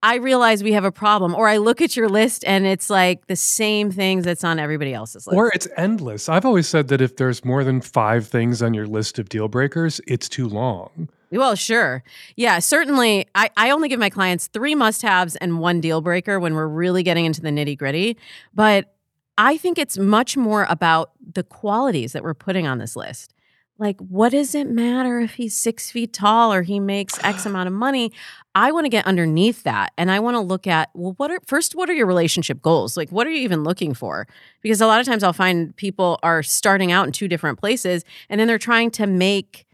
[0.02, 3.28] I realize we have a problem, or I look at your list and it's like
[3.28, 5.36] the same things that's on everybody else's list.
[5.36, 6.30] Or it's endless.
[6.30, 9.50] I've always said that if there's more than five things on your list of deal
[9.50, 11.10] breakers, it's too long.
[11.32, 12.02] Well, sure.
[12.38, 13.28] Yeah, certainly.
[13.36, 16.68] I, I only give my clients three must haves and one deal breaker when we're
[16.68, 18.18] really getting into the nitty gritty.
[18.54, 18.94] But
[19.40, 23.34] I think it's much more about the qualities that we're putting on this list.
[23.78, 27.68] Like, what does it matter if he's six feet tall or he makes X amount
[27.68, 28.12] of money?
[28.54, 29.94] I want to get underneath that.
[29.98, 32.98] And I want to look at, well, what are, first, what are your relationship goals?
[32.98, 34.28] Like, what are you even looking for?
[34.62, 38.04] Because a lot of times I'll find people are starting out in two different places
[38.28, 39.66] and then they're trying to make,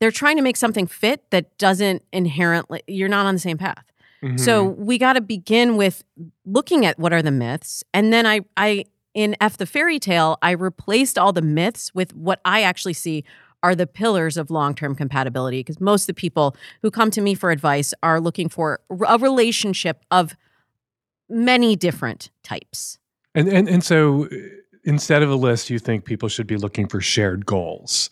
[0.00, 3.84] they're trying to make something fit that doesn't inherently, you're not on the same path.
[4.36, 4.84] So Mm-hmm.
[4.84, 6.04] we got to begin with
[6.46, 10.38] looking at what are the myths, and then I, I in F the fairy tale,
[10.42, 13.24] I replaced all the myths with what I actually see
[13.62, 15.60] are the pillars of long term compatibility.
[15.60, 19.18] Because most of the people who come to me for advice are looking for a
[19.18, 20.34] relationship of
[21.28, 22.98] many different types.
[23.34, 24.28] And, and and so uh,
[24.84, 28.10] instead of a list, you think people should be looking for shared goals.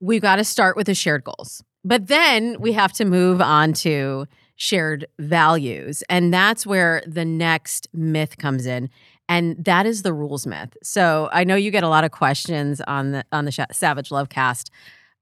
[0.00, 3.72] We've got to start with the shared goals, but then we have to move on
[3.74, 4.26] to
[4.56, 8.90] shared values, and that's where the next myth comes in.
[9.30, 10.76] And that is the rules myth.
[10.82, 14.28] So I know you get a lot of questions on the on the Savage Love
[14.28, 14.70] Cast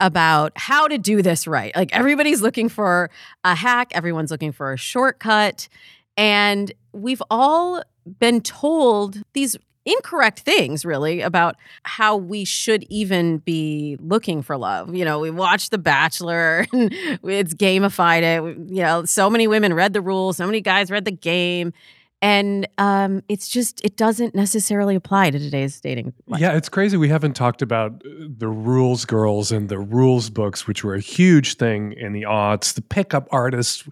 [0.01, 1.77] about how to do this right.
[1.77, 3.11] Like everybody's looking for
[3.45, 5.69] a hack, everyone's looking for a shortcut,
[6.17, 7.83] and we've all
[8.19, 14.95] been told these incorrect things really about how we should even be looking for love.
[14.95, 18.71] You know, we watched The Bachelor and it's gamified it.
[18.71, 21.75] You know, so many women read the rules, so many guys read the game
[22.21, 26.41] and um, it's just it doesn't necessarily apply to today's dating life.
[26.41, 26.97] Yeah, it's crazy.
[26.97, 31.01] We haven't talked about uh, the rules girls and the rules books, which were a
[31.01, 33.89] huge thing in the aughts, the pickup artists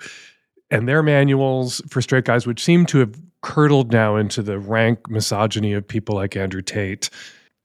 [0.71, 5.09] and their manuals for straight guys, which seem to have curdled now into the rank
[5.09, 7.11] misogyny of people like Andrew Tate.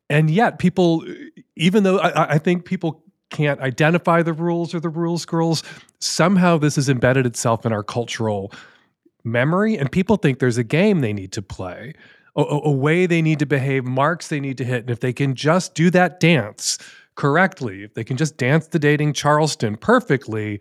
[0.10, 1.04] And yet, people,
[1.56, 5.64] even though I, I think people can't identify the rules or the rules girls,
[6.00, 8.54] somehow this has embedded itself in our cultural
[9.24, 11.94] memory, and people think there's a game they need to play
[12.36, 14.82] a, a- way they need to behave, marks they need to hit.
[14.82, 16.78] And if they can just do that dance
[17.16, 20.60] correctly, if they can just dance the dating Charleston perfectly,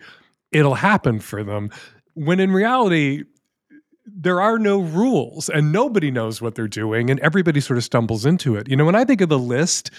[0.53, 1.71] it'll happen for them.
[2.15, 3.25] When in reality,
[4.07, 8.27] there are no rules and nobody knows what they're doing and everybody sort of stumbles
[8.27, 8.69] into it.
[8.69, 9.91] You know, when I think of the list,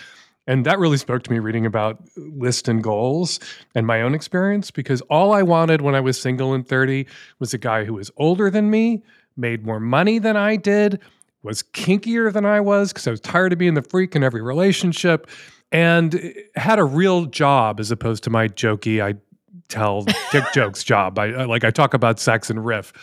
[0.47, 3.39] and that really spoke to me reading about list and goals
[3.75, 7.05] and my own experience because all I wanted when I was single and 30
[7.39, 9.03] was a guy who was older than me,
[9.37, 10.99] made more money than I did,
[11.43, 14.41] was kinkier than I was because I was tired of being the freak in every
[14.41, 15.27] relationship,
[15.71, 19.15] and had a real job as opposed to my jokey, I
[19.69, 21.17] tell dick jokes job.
[21.17, 22.93] I like I talk about sex and riff.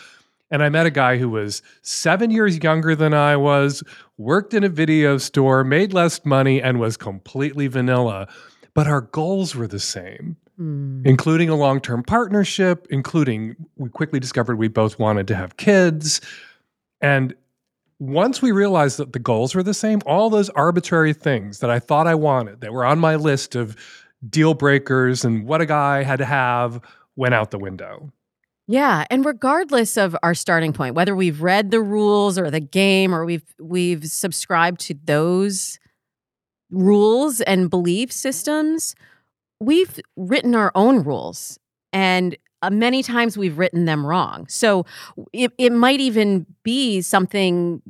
[0.51, 3.83] And I met a guy who was seven years younger than I was,
[4.17, 8.27] worked in a video store, made less money, and was completely vanilla.
[8.73, 11.01] But our goals were the same Hmm.
[11.05, 16.19] including a long term partnership, including we quickly discovered we both wanted to have kids.
[16.99, 17.33] And
[17.99, 21.79] once we realized that the goals were the same, all those arbitrary things that I
[21.79, 23.77] thought I wanted that were on my list of
[24.29, 26.81] deal breakers and what a guy had to have
[27.15, 28.11] went out the window.
[28.71, 33.15] Yeah, and regardless of our starting point, whether we've read the rules or the game
[33.15, 35.79] or we've we've subscribed to those
[36.69, 38.93] rules and belief systems,
[39.59, 41.57] we've written our own rules
[41.93, 44.45] and uh, many times we've written them wrong.
[44.47, 44.85] So
[45.33, 47.81] it, it might even be something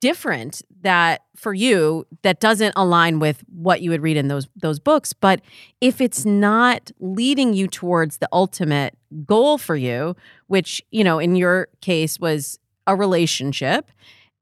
[0.00, 4.78] different that for you that doesn't align with what you would read in those those
[4.78, 5.12] books.
[5.12, 5.40] But
[5.80, 10.16] if it's not leading you towards the ultimate goal for you
[10.48, 13.90] which you know in your case was a relationship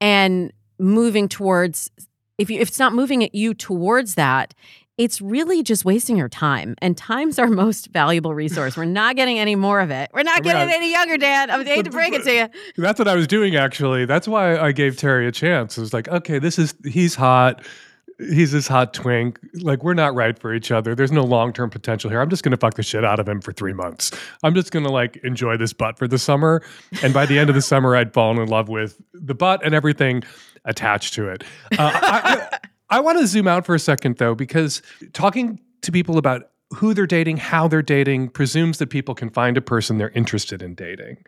[0.01, 1.91] and moving towards
[2.39, 4.55] if you if it's not moving at you towards that
[4.97, 9.39] it's really just wasting your time and time's our most valuable resource we're not getting
[9.39, 11.91] any more of it we're not We're getting not- any younger dad I'm hate to
[11.91, 14.05] break it to you That's what I was doing actually.
[14.07, 15.77] That's why I gave Terry a chance.
[15.79, 17.65] It was like, okay, this is he's hot.
[18.19, 19.39] He's this hot twink.
[19.55, 20.95] Like we're not right for each other.
[20.95, 22.21] There's no long-term potential here.
[22.21, 24.11] I'm just gonna fuck the shit out of him for three months.
[24.43, 26.63] I'm just gonna like enjoy this butt for the summer.
[27.03, 29.75] And by the end of the summer, I'd fallen in love with the butt and
[29.75, 30.23] everything
[30.65, 31.43] attached to it.
[31.79, 32.59] Uh, I,
[32.97, 34.83] I, want to zoom out for a second though, because
[35.13, 39.57] talking to people about who they're dating, how they're dating, presumes that people can find
[39.57, 41.19] a person they're interested in dating.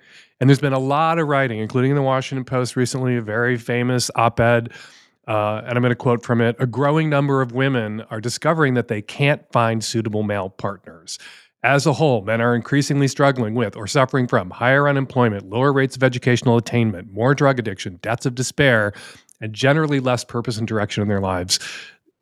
[0.40, 3.56] And there's been a lot of writing, including in the Washington Post recently, a very
[3.56, 4.72] famous op ed.
[5.28, 8.74] Uh, and I'm going to quote from it A growing number of women are discovering
[8.74, 11.18] that they can't find suitable male partners.
[11.62, 15.96] As a whole, men are increasingly struggling with or suffering from higher unemployment, lower rates
[15.96, 18.92] of educational attainment, more drug addiction, deaths of despair,
[19.40, 21.58] and generally less purpose and direction in their lives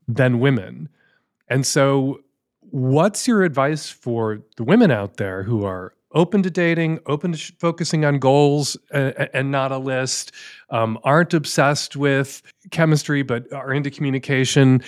[0.09, 0.89] than women.
[1.49, 2.21] And so,
[2.71, 7.39] what's your advice for the women out there who are open to dating, open to
[7.39, 10.33] sh- focusing on goals and, not a list,
[10.71, 12.41] um, aren't obsessed with
[12.71, 14.83] chemistry but are into communication?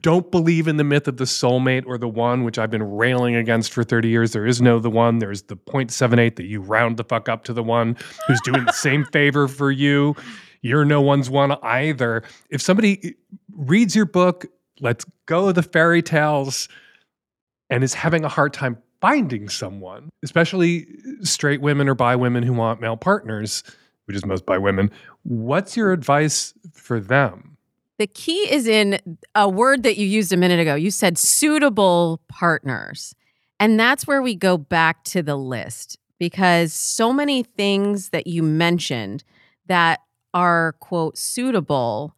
[0.00, 3.36] Don't believe in the myth of the soulmate or the one, which I've been railing
[3.36, 4.32] against for 30 years.
[4.32, 5.18] There is no the one.
[5.18, 7.96] There's the 0.78 that you round the fuck up to the one
[8.26, 10.16] who's doing the same favor for you.
[10.64, 12.22] You're no one's one either.
[12.48, 13.16] If somebody
[13.52, 14.46] reads your book,
[14.80, 16.70] lets go of the fairy tales,
[17.68, 20.86] and is having a hard time finding someone, especially
[21.20, 23.62] straight women or bi women who want male partners,
[24.06, 24.90] which is most bi women,
[25.24, 27.58] what's your advice for them?
[27.98, 28.98] The key is in
[29.34, 30.74] a word that you used a minute ago.
[30.74, 33.14] You said suitable partners.
[33.60, 38.42] And that's where we go back to the list because so many things that you
[38.42, 39.24] mentioned
[39.66, 40.00] that
[40.34, 42.14] are, quote, suitable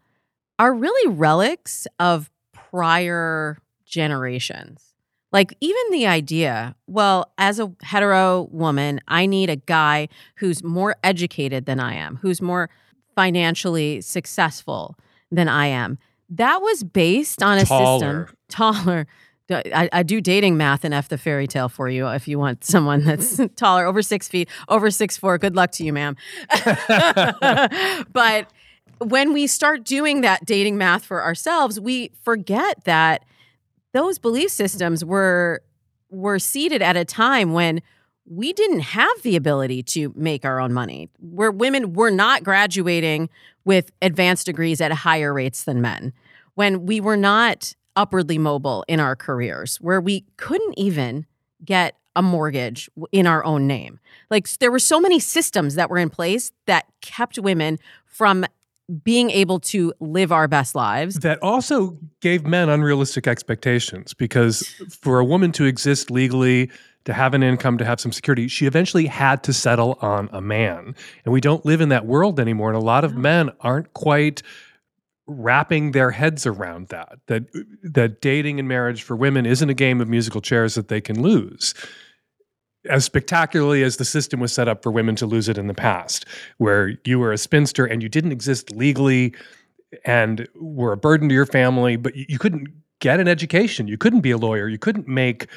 [0.58, 4.94] are really relics of prior generations.
[5.32, 10.96] Like, even the idea, well, as a hetero woman, I need a guy who's more
[11.04, 12.70] educated than I am, who's more
[13.14, 14.96] financially successful
[15.30, 15.98] than I am.
[16.30, 18.26] That was based on a Taller.
[18.26, 19.06] system taller.
[19.51, 22.64] I, I do dating math and F the fairy tale for you if you want
[22.64, 25.38] someone that's taller, over six feet, over six four.
[25.38, 26.16] Good luck to you, ma'am.
[28.12, 28.51] but
[28.99, 33.24] when we start doing that dating math for ourselves, we forget that
[33.92, 35.62] those belief systems were
[36.11, 37.82] were seated at a time when
[38.28, 41.09] we didn't have the ability to make our own money.
[41.20, 43.28] Where women were not graduating
[43.64, 46.12] with advanced degrees at higher rates than men.
[46.55, 51.26] When we were not upwardly mobile in our careers, where we couldn't even
[51.64, 53.99] get a mortgage in our own name.
[54.30, 58.47] Like there were so many systems that were in place that kept women from
[59.03, 61.16] being able to live our best lives.
[61.16, 66.70] That also gave men unrealistic expectations because for a woman to exist legally,
[67.05, 70.40] to have an income, to have some security, she eventually had to settle on a
[70.40, 70.94] man.
[71.24, 72.68] And we don't live in that world anymore.
[72.68, 74.42] And a lot of men aren't quite
[75.27, 77.45] wrapping their heads around that that
[77.83, 81.20] that dating and marriage for women isn't a game of musical chairs that they can
[81.20, 81.74] lose.
[82.89, 85.74] As spectacularly as the system was set up for women to lose it in the
[85.74, 86.24] past
[86.59, 89.35] where you were a spinster and you didn't exist legally
[90.05, 92.68] and were a burden to your family but you, you couldn't
[93.01, 95.49] get an education you couldn't be a lawyer you couldn't make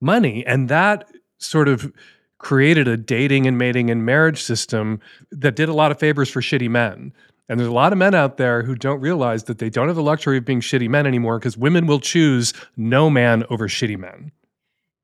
[0.00, 1.08] money and that
[1.38, 1.92] sort of
[2.38, 5.00] created a dating and mating and marriage system
[5.30, 7.12] that did a lot of favors for shitty men
[7.48, 9.96] and there's a lot of men out there who don't realize that they don't have
[9.96, 13.98] the luxury of being shitty men anymore because women will choose no man over shitty
[13.98, 14.32] men.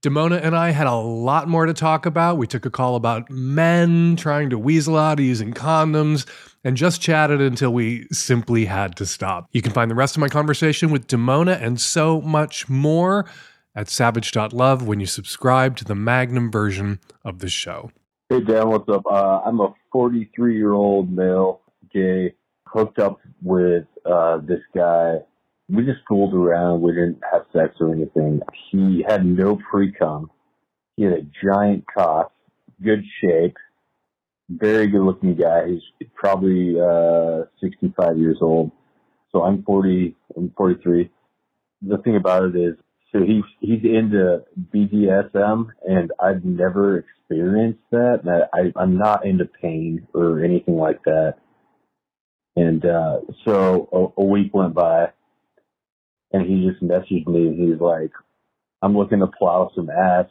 [0.03, 2.38] Damona and I had a lot more to talk about.
[2.38, 6.26] We took a call about men trying to weasel out of using condoms
[6.64, 9.49] and just chatted until we simply had to stop.
[9.53, 13.26] You can find the rest of my conversation with Damona and so much more
[13.74, 17.91] at savage.love when you subscribe to the Magnum version of the show.
[18.30, 19.03] Hey Dan, what's up?
[19.11, 21.59] Uh, I'm a 43 year old male,
[21.93, 22.34] gay,
[22.66, 25.16] hooked up with uh, this guy.
[25.68, 26.80] We just fooled around.
[26.80, 28.41] We didn't have sex or anything.
[28.70, 30.30] He had no pre cum.
[30.97, 32.32] He had a giant cock,
[32.82, 33.57] good shape,
[34.51, 35.68] very good looking guy.
[35.68, 38.72] He's probably uh, 65 years old.
[39.32, 40.16] So I'm 40.
[40.36, 41.11] I'm 43.
[41.82, 42.74] The thing about it is,
[43.12, 48.49] so he's he's into BDSM, and I've never experienced that.
[48.53, 51.36] I, I'm not into pain or anything like that.
[52.57, 55.11] And uh, so a, a week went by,
[56.32, 57.48] and he just messaged me.
[57.48, 58.11] and He's like,
[58.82, 60.26] "I'm looking to plow some ass.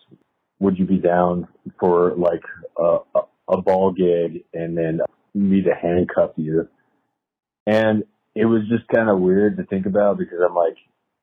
[0.60, 1.48] Would you be down
[1.80, 2.44] for like
[2.78, 2.98] a,
[3.48, 5.00] a, ball gig, and then
[5.34, 6.68] me to handcuff you?"
[7.66, 8.04] And
[8.36, 10.78] it was just kind of weird to think about because I'm like,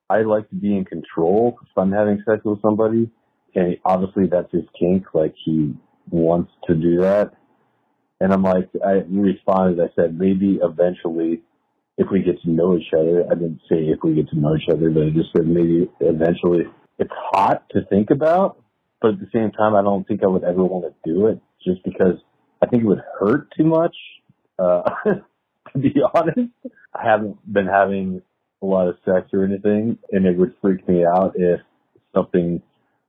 [0.08, 3.10] I like to be in control if I'm having sex with somebody.
[3.54, 5.06] And obviously that's his kink.
[5.14, 5.74] Like he
[6.10, 7.32] wants to do that.
[8.20, 11.42] And I'm like, I responded, I said, maybe eventually
[11.98, 14.54] if we get to know each other, I didn't say if we get to know
[14.54, 16.64] each other, but I just said maybe eventually
[16.98, 18.62] it's hot to think about,
[19.00, 21.40] but at the same time, I don't think I would ever want to do it
[21.64, 22.18] just because
[22.62, 23.94] I think it would hurt too much.
[24.58, 24.82] Uh,
[25.72, 26.52] to be honest,
[26.94, 28.22] I haven't been having
[28.62, 31.60] a lot of sex or anything, and it would freak me out if
[32.14, 32.62] something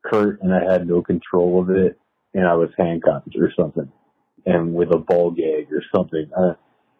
[0.03, 1.99] hurt and I had no control of it
[2.33, 3.91] and I was handcuffed or something,
[4.47, 6.31] and with a ball gag or something.
[6.37, 6.55] Uh,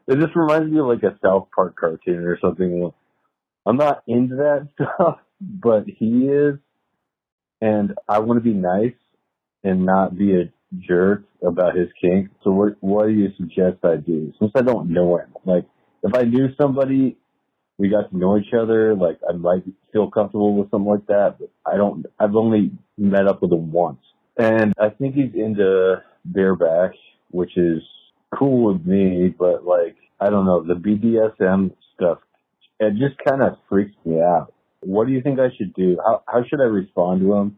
[0.08, 2.92] it just reminds me of like a South Park cartoon or something.
[3.68, 6.56] I'm not into that stuff, but he is.
[7.62, 8.96] and I want to be nice
[9.64, 12.30] and not be a jerk about his kink.
[12.44, 14.34] So what what do you suggest I do?
[14.40, 15.66] Since I don't know him, like
[16.04, 17.18] if I knew somebody,
[17.78, 21.38] we got to know each other, like I might feel comfortable with something like that.
[21.40, 22.06] But I don't.
[22.20, 24.02] I've only met up with him once,
[24.38, 26.92] and I think he's into bareback,
[27.32, 27.82] which is
[28.38, 29.34] cool with me.
[29.38, 32.20] But like I don't know the BDSM stuff.
[32.80, 34.54] It just kind of freaks me out.
[34.82, 35.98] What do you think I should do?
[36.06, 37.58] How how should I respond to him?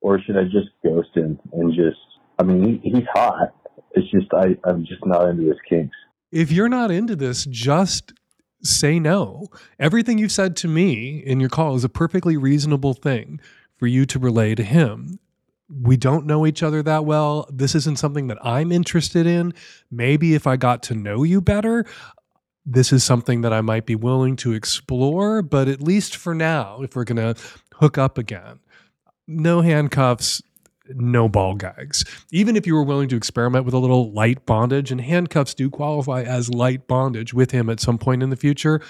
[0.00, 1.98] Or should I just ghost him and just
[2.38, 3.54] I mean, he, he's hot.
[3.92, 5.96] It's just I, I'm just not into his kinks.
[6.30, 8.12] If you're not into this, just
[8.62, 9.48] say no.
[9.78, 13.40] Everything you've said to me in your call is a perfectly reasonable thing
[13.76, 15.18] for you to relay to him.
[15.68, 17.48] We don't know each other that well.
[17.52, 19.52] This isn't something that I'm interested in.
[19.90, 21.84] Maybe if I got to know you better,
[22.64, 25.42] this is something that I might be willing to explore.
[25.42, 27.40] But at least for now, if we're going to
[27.74, 28.60] hook up again,
[29.26, 30.40] no handcuffs,
[30.88, 32.04] no ball gags.
[32.30, 35.68] Even if you were willing to experiment with a little light bondage, and handcuffs do
[35.68, 38.80] qualify as light bondage with him at some point in the future,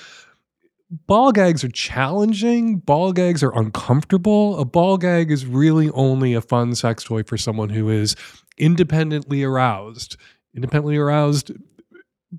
[0.91, 2.79] ball gags are challenging.
[2.79, 4.59] Ball gags are uncomfortable.
[4.59, 8.17] A ball gag is really only a fun sex toy for someone who is
[8.59, 10.17] independently aroused.
[10.55, 11.53] Independently aroused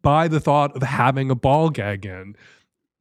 [0.01, 2.35] by the thought of having a ball gag in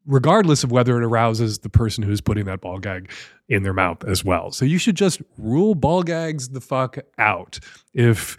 [0.07, 3.11] regardless of whether it arouses the person who's putting that ball gag
[3.49, 4.51] in their mouth as well.
[4.51, 7.59] So you should just rule ball gags the fuck out.
[7.93, 8.37] If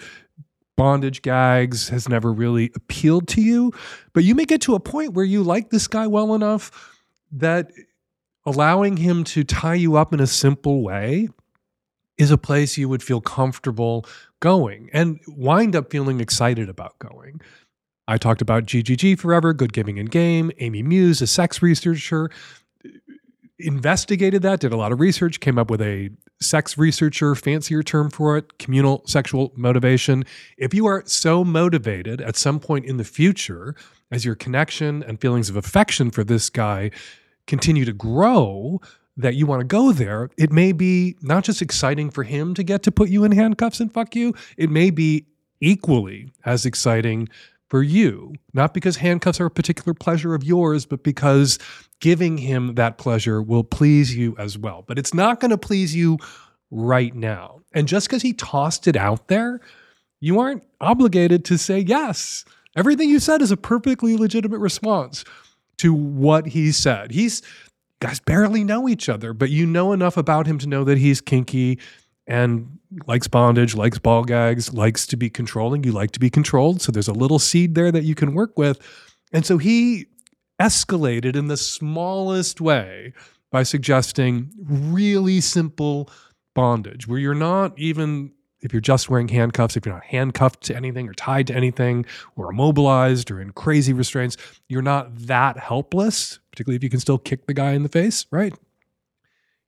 [0.76, 3.74] bondage gags has never really appealed to you,
[4.14, 6.72] but you may get to a point where you like this guy well enough
[7.32, 7.72] that
[8.46, 11.30] allowing him to tie you up in a simple way
[12.18, 14.06] is a place you would feel comfortable
[14.40, 17.42] going and wind up feeling excited about going.
[18.08, 20.52] I talked about GGG forever, Good Giving and Game.
[20.60, 22.30] Amy Muise, a sex researcher,
[23.60, 28.10] investigated that, did a lot of research, came up with a sex researcher, fancier term
[28.10, 30.24] for it, communal sexual motivation.
[30.58, 33.76] If you are so motivated at some point in the future,
[34.12, 36.92] as your connection and feelings of affection for this guy
[37.46, 38.80] continue to grow,
[39.18, 42.64] that you want to go there, it may be not just exciting for him to
[42.64, 45.26] get to put you in handcuffs and fuck you, it may be
[45.60, 47.28] equally as exciting
[47.68, 51.58] for you, not because handcuffs are a particular pleasure of yours, but because
[52.00, 54.84] giving him that pleasure will please you as well.
[54.88, 56.18] But it's not going to please you
[56.70, 57.62] right now.
[57.74, 59.62] And just because he tossed it out there,
[60.20, 62.46] you aren't obligated to say yes.
[62.76, 65.24] Everything you said is a perfectly legitimate response
[65.78, 67.12] to what he said.
[67.12, 67.42] He's
[68.00, 71.20] guys barely know each other, but you know enough about him to know that he's
[71.22, 71.80] kinky
[72.28, 72.78] and
[73.08, 75.84] likes bondage, likes ball gags, likes to be controlling.
[75.84, 76.82] You like to be controlled.
[76.82, 78.80] So there's a little seed there that you can work with.
[79.32, 80.08] And so he
[80.60, 83.14] escalated in the smallest way
[83.52, 86.10] by suggesting really simple
[86.54, 88.32] bondage where you're not even
[88.62, 92.06] if you're just wearing handcuffs, if you're not handcuffed to anything or tied to anything
[92.36, 94.36] or immobilized or in crazy restraints,
[94.68, 98.26] you're not that helpless, particularly if you can still kick the guy in the face,
[98.32, 98.56] right?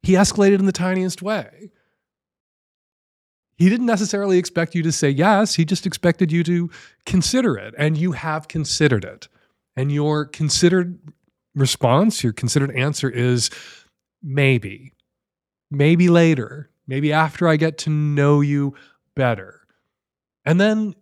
[0.01, 1.69] He escalated in the tiniest way
[3.59, 5.53] he didn't necessarily expect you to say yes.
[5.55, 6.69] He just expected you to
[7.05, 7.75] consider it.
[7.77, 9.27] And you have considered it.
[9.79, 10.99] And your considered
[11.55, 13.49] response, your considered answer is
[14.21, 14.91] maybe,
[15.71, 18.75] maybe later, maybe after I get to know you
[19.15, 19.61] better.
[20.43, 20.95] And then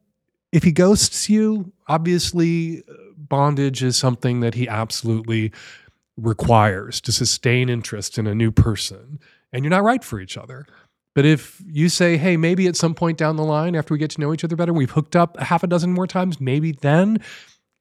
[0.52, 5.52] if he ghosts you, obviously uh, bondage is something that he absolutely
[6.16, 9.20] requires to sustain interest in a new person.
[9.52, 10.68] And you're not right for each other.
[11.16, 14.12] But if you say, hey, maybe at some point down the line, after we get
[14.12, 17.24] to know each other better, we've hooked up half a dozen more times, maybe then,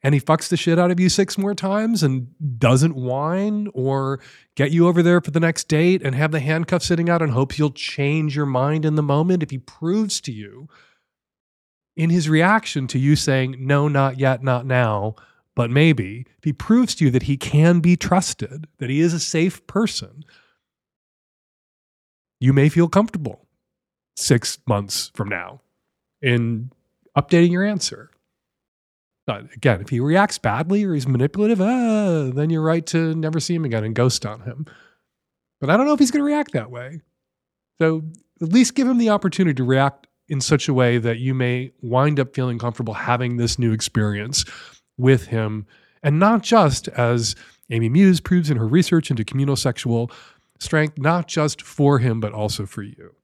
[0.06, 2.28] and he fucks the shit out of you six more times and
[2.60, 4.20] doesn't whine or
[4.54, 7.32] get you over there for the next date and have the handcuff sitting out and
[7.32, 10.68] hopes you'll change your mind in the moment, if he proves to you
[11.96, 15.16] in his reaction to you saying, no, not yet, not now,
[15.56, 19.12] but maybe, if he proves to you that he can be trusted, that he is
[19.12, 20.22] a safe person,
[22.38, 23.44] you may feel comfortable
[24.14, 25.62] six months from now
[26.22, 26.70] in
[27.18, 28.12] updating your answer.
[29.26, 33.40] But again, if he reacts badly or he's manipulative, uh, then you're right to never
[33.40, 34.66] see him again and ghost on him.
[35.60, 37.00] But I don't know if he's going to react that way.
[37.80, 38.02] So
[38.40, 41.72] at least give him the opportunity to react in such a way that you may
[41.82, 44.44] wind up feeling comfortable having this new experience
[44.96, 45.66] with him.
[46.02, 47.34] And not just as
[47.70, 50.10] Amy Muise proves in her research into communal sexual
[50.58, 53.14] strength, not just for him, but also for you.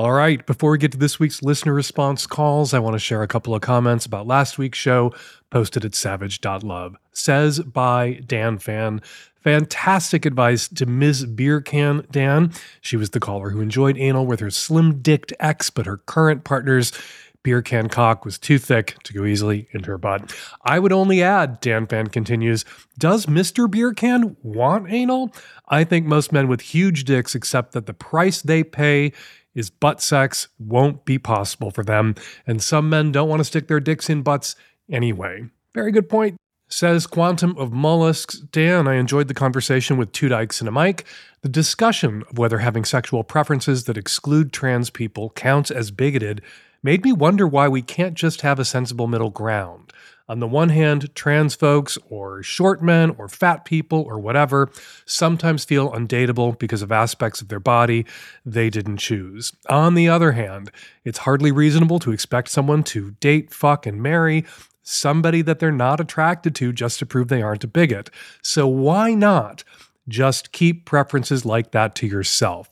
[0.00, 3.22] All right, before we get to this week's listener response calls, I want to share
[3.22, 5.12] a couple of comments about last week's show
[5.50, 6.96] posted at savage.love.
[7.12, 9.02] Says by Dan Fan.
[9.44, 11.26] Fantastic advice to Ms.
[11.26, 12.50] Beer Can Dan.
[12.80, 16.44] She was the caller who enjoyed anal with her slim dicked ex, but her current
[16.44, 16.94] partner's
[17.42, 20.34] beer can cock was too thick to go easily into her butt.
[20.62, 22.64] I would only add, Dan Fan continues,
[22.98, 23.70] does Mr.
[23.70, 25.30] Beer Can want anal?
[25.68, 29.12] I think most men with huge dicks accept that the price they pay
[29.54, 32.14] is butt sex won't be possible for them,
[32.46, 34.56] and some men don't want to stick their dicks in butts
[34.90, 35.44] anyway.
[35.74, 36.36] Very good point.
[36.68, 38.38] Says Quantum of Mollusks.
[38.38, 41.04] Dan, I enjoyed the conversation with two dykes and a mic.
[41.42, 46.42] The discussion of whether having sexual preferences that exclude trans people counts as bigoted
[46.82, 49.92] made me wonder why we can't just have a sensible middle ground.
[50.30, 54.70] On the one hand, trans folks or short men or fat people or whatever
[55.04, 58.06] sometimes feel undateable because of aspects of their body
[58.46, 59.52] they didn't choose.
[59.68, 60.70] On the other hand,
[61.04, 64.44] it's hardly reasonable to expect someone to date, fuck, and marry
[64.84, 68.08] somebody that they're not attracted to just to prove they aren't a bigot.
[68.40, 69.64] So why not
[70.06, 72.70] just keep preferences like that to yourself?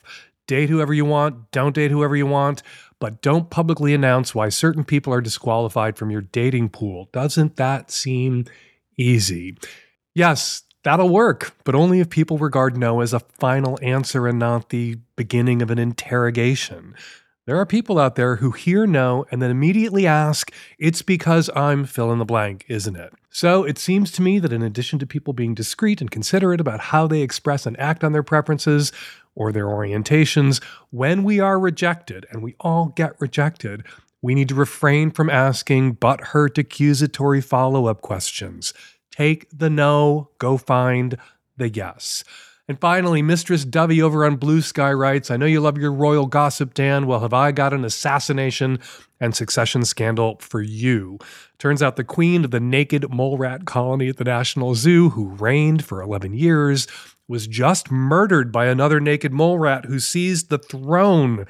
[0.49, 2.65] Date whoever you want, don't date whoever you want
[3.01, 7.09] but don't publicly announce why certain people are disqualified from your dating pool.
[7.13, 8.45] Doesn't that seem
[8.97, 9.57] easy?
[10.15, 14.71] Yes, that'll work, but only if people regard no as a final answer and not
[14.71, 16.95] the beginning of an interrogation.
[17.47, 21.87] There are people out there who hear no and then immediately ask, It's because I'm
[21.87, 23.15] fill in the blank, isn't it?
[23.31, 26.81] So it seems to me that in addition to people being discreet and considerate about
[26.81, 28.93] how they express and act on their preferences,
[29.39, 30.61] or their orientations,
[30.91, 33.85] when we are rejected, and we all get rejected,
[34.21, 38.75] we need to refrain from asking butthurt accusatory follow up questions.
[39.13, 41.17] Take the no, go find
[41.57, 42.25] the yes.
[42.67, 46.27] And finally, Mistress Dovey over on Blue Sky writes I know you love your royal
[46.27, 47.07] gossip, Dan.
[47.07, 48.81] Well, have I got an assassination
[49.21, 51.19] and succession scandal for you?
[51.59, 55.29] Turns out the queen of the naked mole rat colony at the National Zoo, who
[55.29, 56.89] reigned for 11 years,
[57.29, 61.47] was just murdered by another naked mole rat who seized the throne.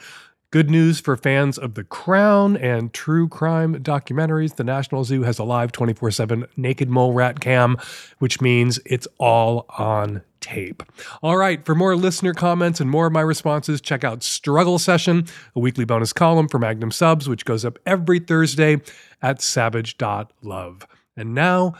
[0.50, 4.56] Good news for fans of The Crown and true crime documentaries.
[4.56, 7.76] The National Zoo has a live 24 7 naked mole rat cam,
[8.18, 10.82] which means it's all on tape.
[11.22, 15.26] All right, for more listener comments and more of my responses, check out Struggle Session,
[15.54, 18.80] a weekly bonus column for Magnum Subs, which goes up every Thursday
[19.20, 20.86] at savage.love.
[21.14, 21.74] And now,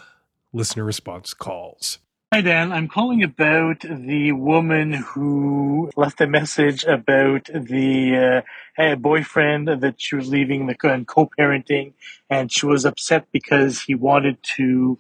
[0.52, 2.00] listener response calls.
[2.30, 2.72] Hi, Dan.
[2.72, 8.44] I'm calling about the woman who left a message about the
[8.78, 11.94] uh, boyfriend that she was leaving the co-parenting,
[12.28, 14.98] and she was upset because he wanted to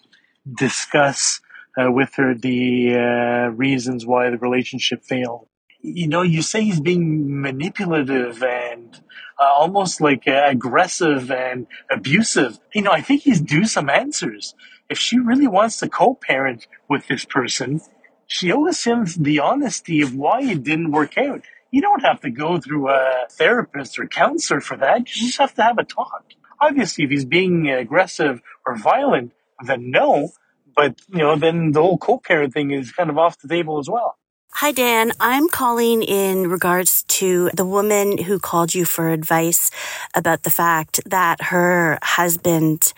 [0.50, 1.42] discuss
[1.78, 5.48] uh, with her the uh, reasons why the relationship failed.
[5.82, 8.98] You know, you say he's being manipulative and
[9.38, 12.58] uh, almost like uh, aggressive and abusive.
[12.74, 14.54] You know, I think he's due some answers
[14.88, 17.80] if she really wants to co-parent with this person,
[18.26, 21.42] she owes him the honesty of why it didn't work out.
[21.70, 25.00] You don't have to go through a therapist or counselor for that.
[25.00, 26.24] You just have to have a talk.
[26.60, 29.32] Obviously, if he's being aggressive or violent,
[29.64, 30.30] then no.
[30.74, 33.88] But, you know, then the whole co-parent thing is kind of off the table as
[33.88, 34.16] well.
[34.52, 35.12] Hi, Dan.
[35.20, 39.70] I'm calling in regards to the woman who called you for advice
[40.14, 42.94] about the fact that her husband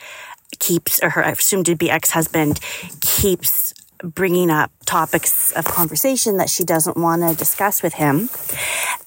[0.61, 2.61] keeps, or her assumed to be ex husband
[3.01, 8.31] keeps bringing up topics of conversation that she doesn't want to discuss with him.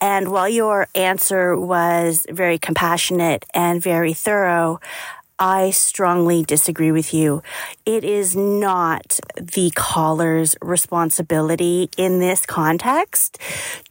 [0.02, 4.80] And while your answer was very compassionate and very thorough,
[5.40, 7.42] I strongly disagree with you.
[7.86, 13.40] It is not the caller's responsibility in this context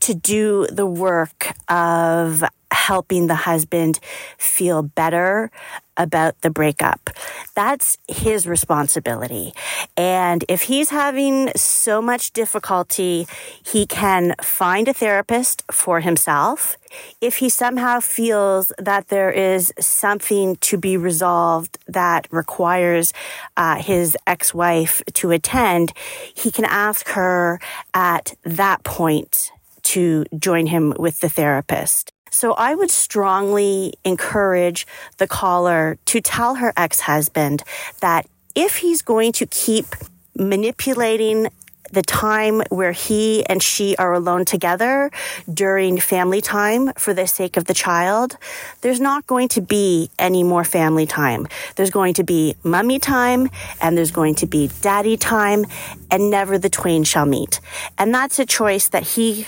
[0.00, 4.00] to do the work of helping the husband
[4.38, 5.50] feel better
[5.96, 7.10] about the breakup.
[7.54, 9.52] That's his responsibility.
[9.96, 13.26] And if he's having so much difficulty,
[13.64, 16.76] he can find a therapist for himself.
[17.20, 23.12] If he somehow feels that there is something to be resolved that requires
[23.56, 25.92] uh, his ex wife to attend,
[26.34, 27.60] he can ask her
[27.94, 29.52] at that point
[29.82, 32.12] to join him with the therapist.
[32.32, 34.86] So I would strongly encourage
[35.18, 37.62] the caller to tell her ex-husband
[38.00, 39.86] that if he's going to keep
[40.34, 41.48] manipulating
[41.90, 45.10] the time where he and she are alone together
[45.52, 48.38] during family time for the sake of the child,
[48.80, 51.46] there's not going to be any more family time.
[51.76, 55.66] There's going to be mummy time and there's going to be daddy time
[56.10, 57.60] and never the twain shall meet.
[57.98, 59.46] And that's a choice that he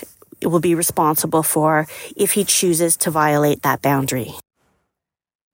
[0.49, 4.35] will be responsible for if he chooses to violate that boundary.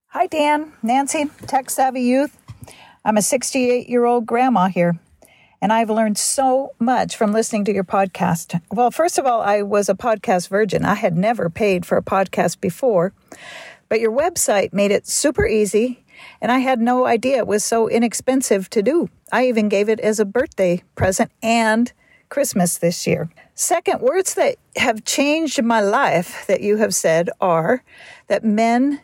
[0.07, 2.37] Hi, Dan, Nancy, tech savvy youth.
[3.05, 4.99] I'm a 68 year old grandma here,
[5.61, 8.61] and I've learned so much from listening to your podcast.
[8.71, 10.83] Well, first of all, I was a podcast virgin.
[10.83, 13.13] I had never paid for a podcast before,
[13.87, 16.03] but your website made it super easy,
[16.41, 19.09] and I had no idea it was so inexpensive to do.
[19.31, 21.91] I even gave it as a birthday present and
[22.29, 23.29] Christmas this year.
[23.61, 27.83] Second, words that have changed my life that you have said are
[28.25, 28.99] that men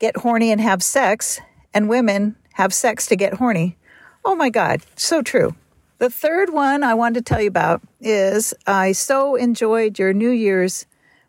[0.00, 1.40] get horny and have sex,
[1.72, 3.78] and women have sex to get horny.
[4.22, 5.56] Oh my God, so true.
[5.96, 10.28] The third one I wanted to tell you about is I so enjoyed your New
[10.28, 10.84] Year's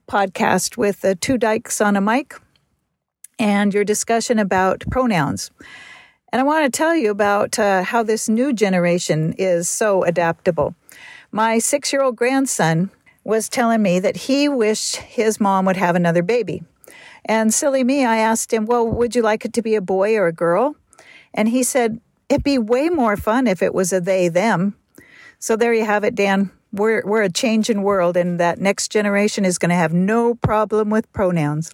[0.06, 2.36] podcast with the two dykes on a mic
[3.40, 5.52] and your discussion about pronouns.
[6.34, 10.76] And I want to tell you about uh, how this new generation is so adaptable.
[11.38, 12.90] My six year old grandson
[13.24, 16.64] was telling me that he wished his mom would have another baby.
[17.26, 20.16] And silly me, I asked him, Well, would you like it to be a boy
[20.16, 20.76] or a girl?
[21.36, 24.78] And he said, It'd be way more fun if it was a they them.
[25.38, 26.50] So there you have it, Dan.
[26.72, 30.90] We're, we're a changing world, and that next generation is going to have no problem
[30.90, 31.72] with pronouns.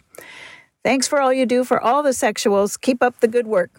[0.84, 2.78] Thanks for all you do for all the sexuals.
[2.82, 3.72] Keep up the good work.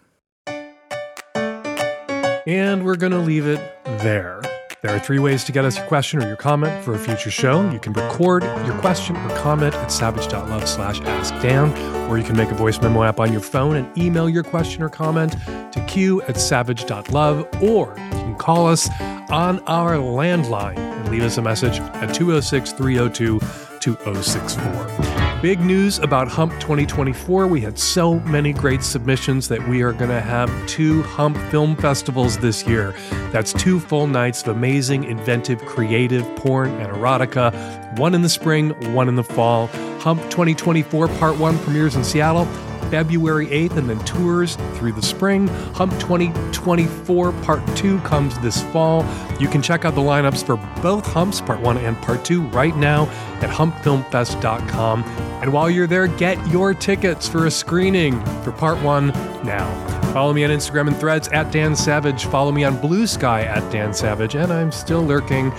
[2.46, 4.40] And we're going to leave it there.
[4.84, 7.30] There are three ways to get us your question or your comment for a future
[7.30, 7.70] show.
[7.70, 12.50] You can record your question or comment at savage.love slash askdan, or you can make
[12.50, 15.32] a voice memo app on your phone and email your question or comment
[15.72, 18.90] to q at savage.love, or you can call us
[19.30, 23.40] on our landline and leave us a message at 206 302
[23.80, 25.03] 2064.
[25.44, 27.46] Big news about Hump 2024.
[27.46, 31.76] We had so many great submissions that we are going to have two Hump film
[31.76, 32.94] festivals this year.
[33.30, 38.70] That's two full nights of amazing, inventive, creative porn and erotica, one in the spring,
[38.94, 39.66] one in the fall.
[40.00, 42.46] Hump 2024 Part 1 premieres in Seattle.
[42.94, 45.48] February 8th and then tours through the spring.
[45.74, 49.04] Hump 2024 Part 2 comes this fall.
[49.40, 52.76] You can check out the lineups for both Humps, Part 1 and Part 2, right
[52.76, 53.06] now
[53.42, 55.02] at humpfilmfest.com.
[55.42, 59.08] And while you're there, get your tickets for a screening for Part 1
[59.42, 59.68] now.
[60.12, 62.26] Follow me on Instagram and threads at Dan Savage.
[62.26, 64.36] Follow me on Blue Sky at Dan Savage.
[64.36, 65.50] And I'm still lurking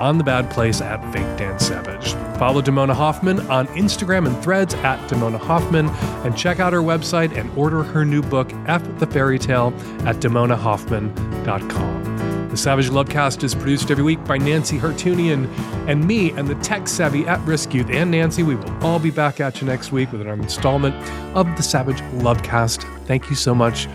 [0.00, 2.12] on the bad place at Fake Dan Savage.
[2.38, 5.88] Follow Damona Hoffman on Instagram and threads at Damona Hoffman,
[6.24, 9.72] and check out her website and order her new book, F the Fairy Tale,
[10.06, 12.48] at damonahoffman.com.
[12.48, 15.46] The Savage Lovecast is produced every week by Nancy Hartunian
[15.86, 17.90] and me and the tech savvy at risk youth.
[17.90, 20.94] And Nancy, we will all be back at you next week with another installment
[21.36, 22.84] of the Savage Lovecast.
[23.06, 23.86] Thank you so much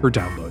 [0.00, 0.49] for downloading.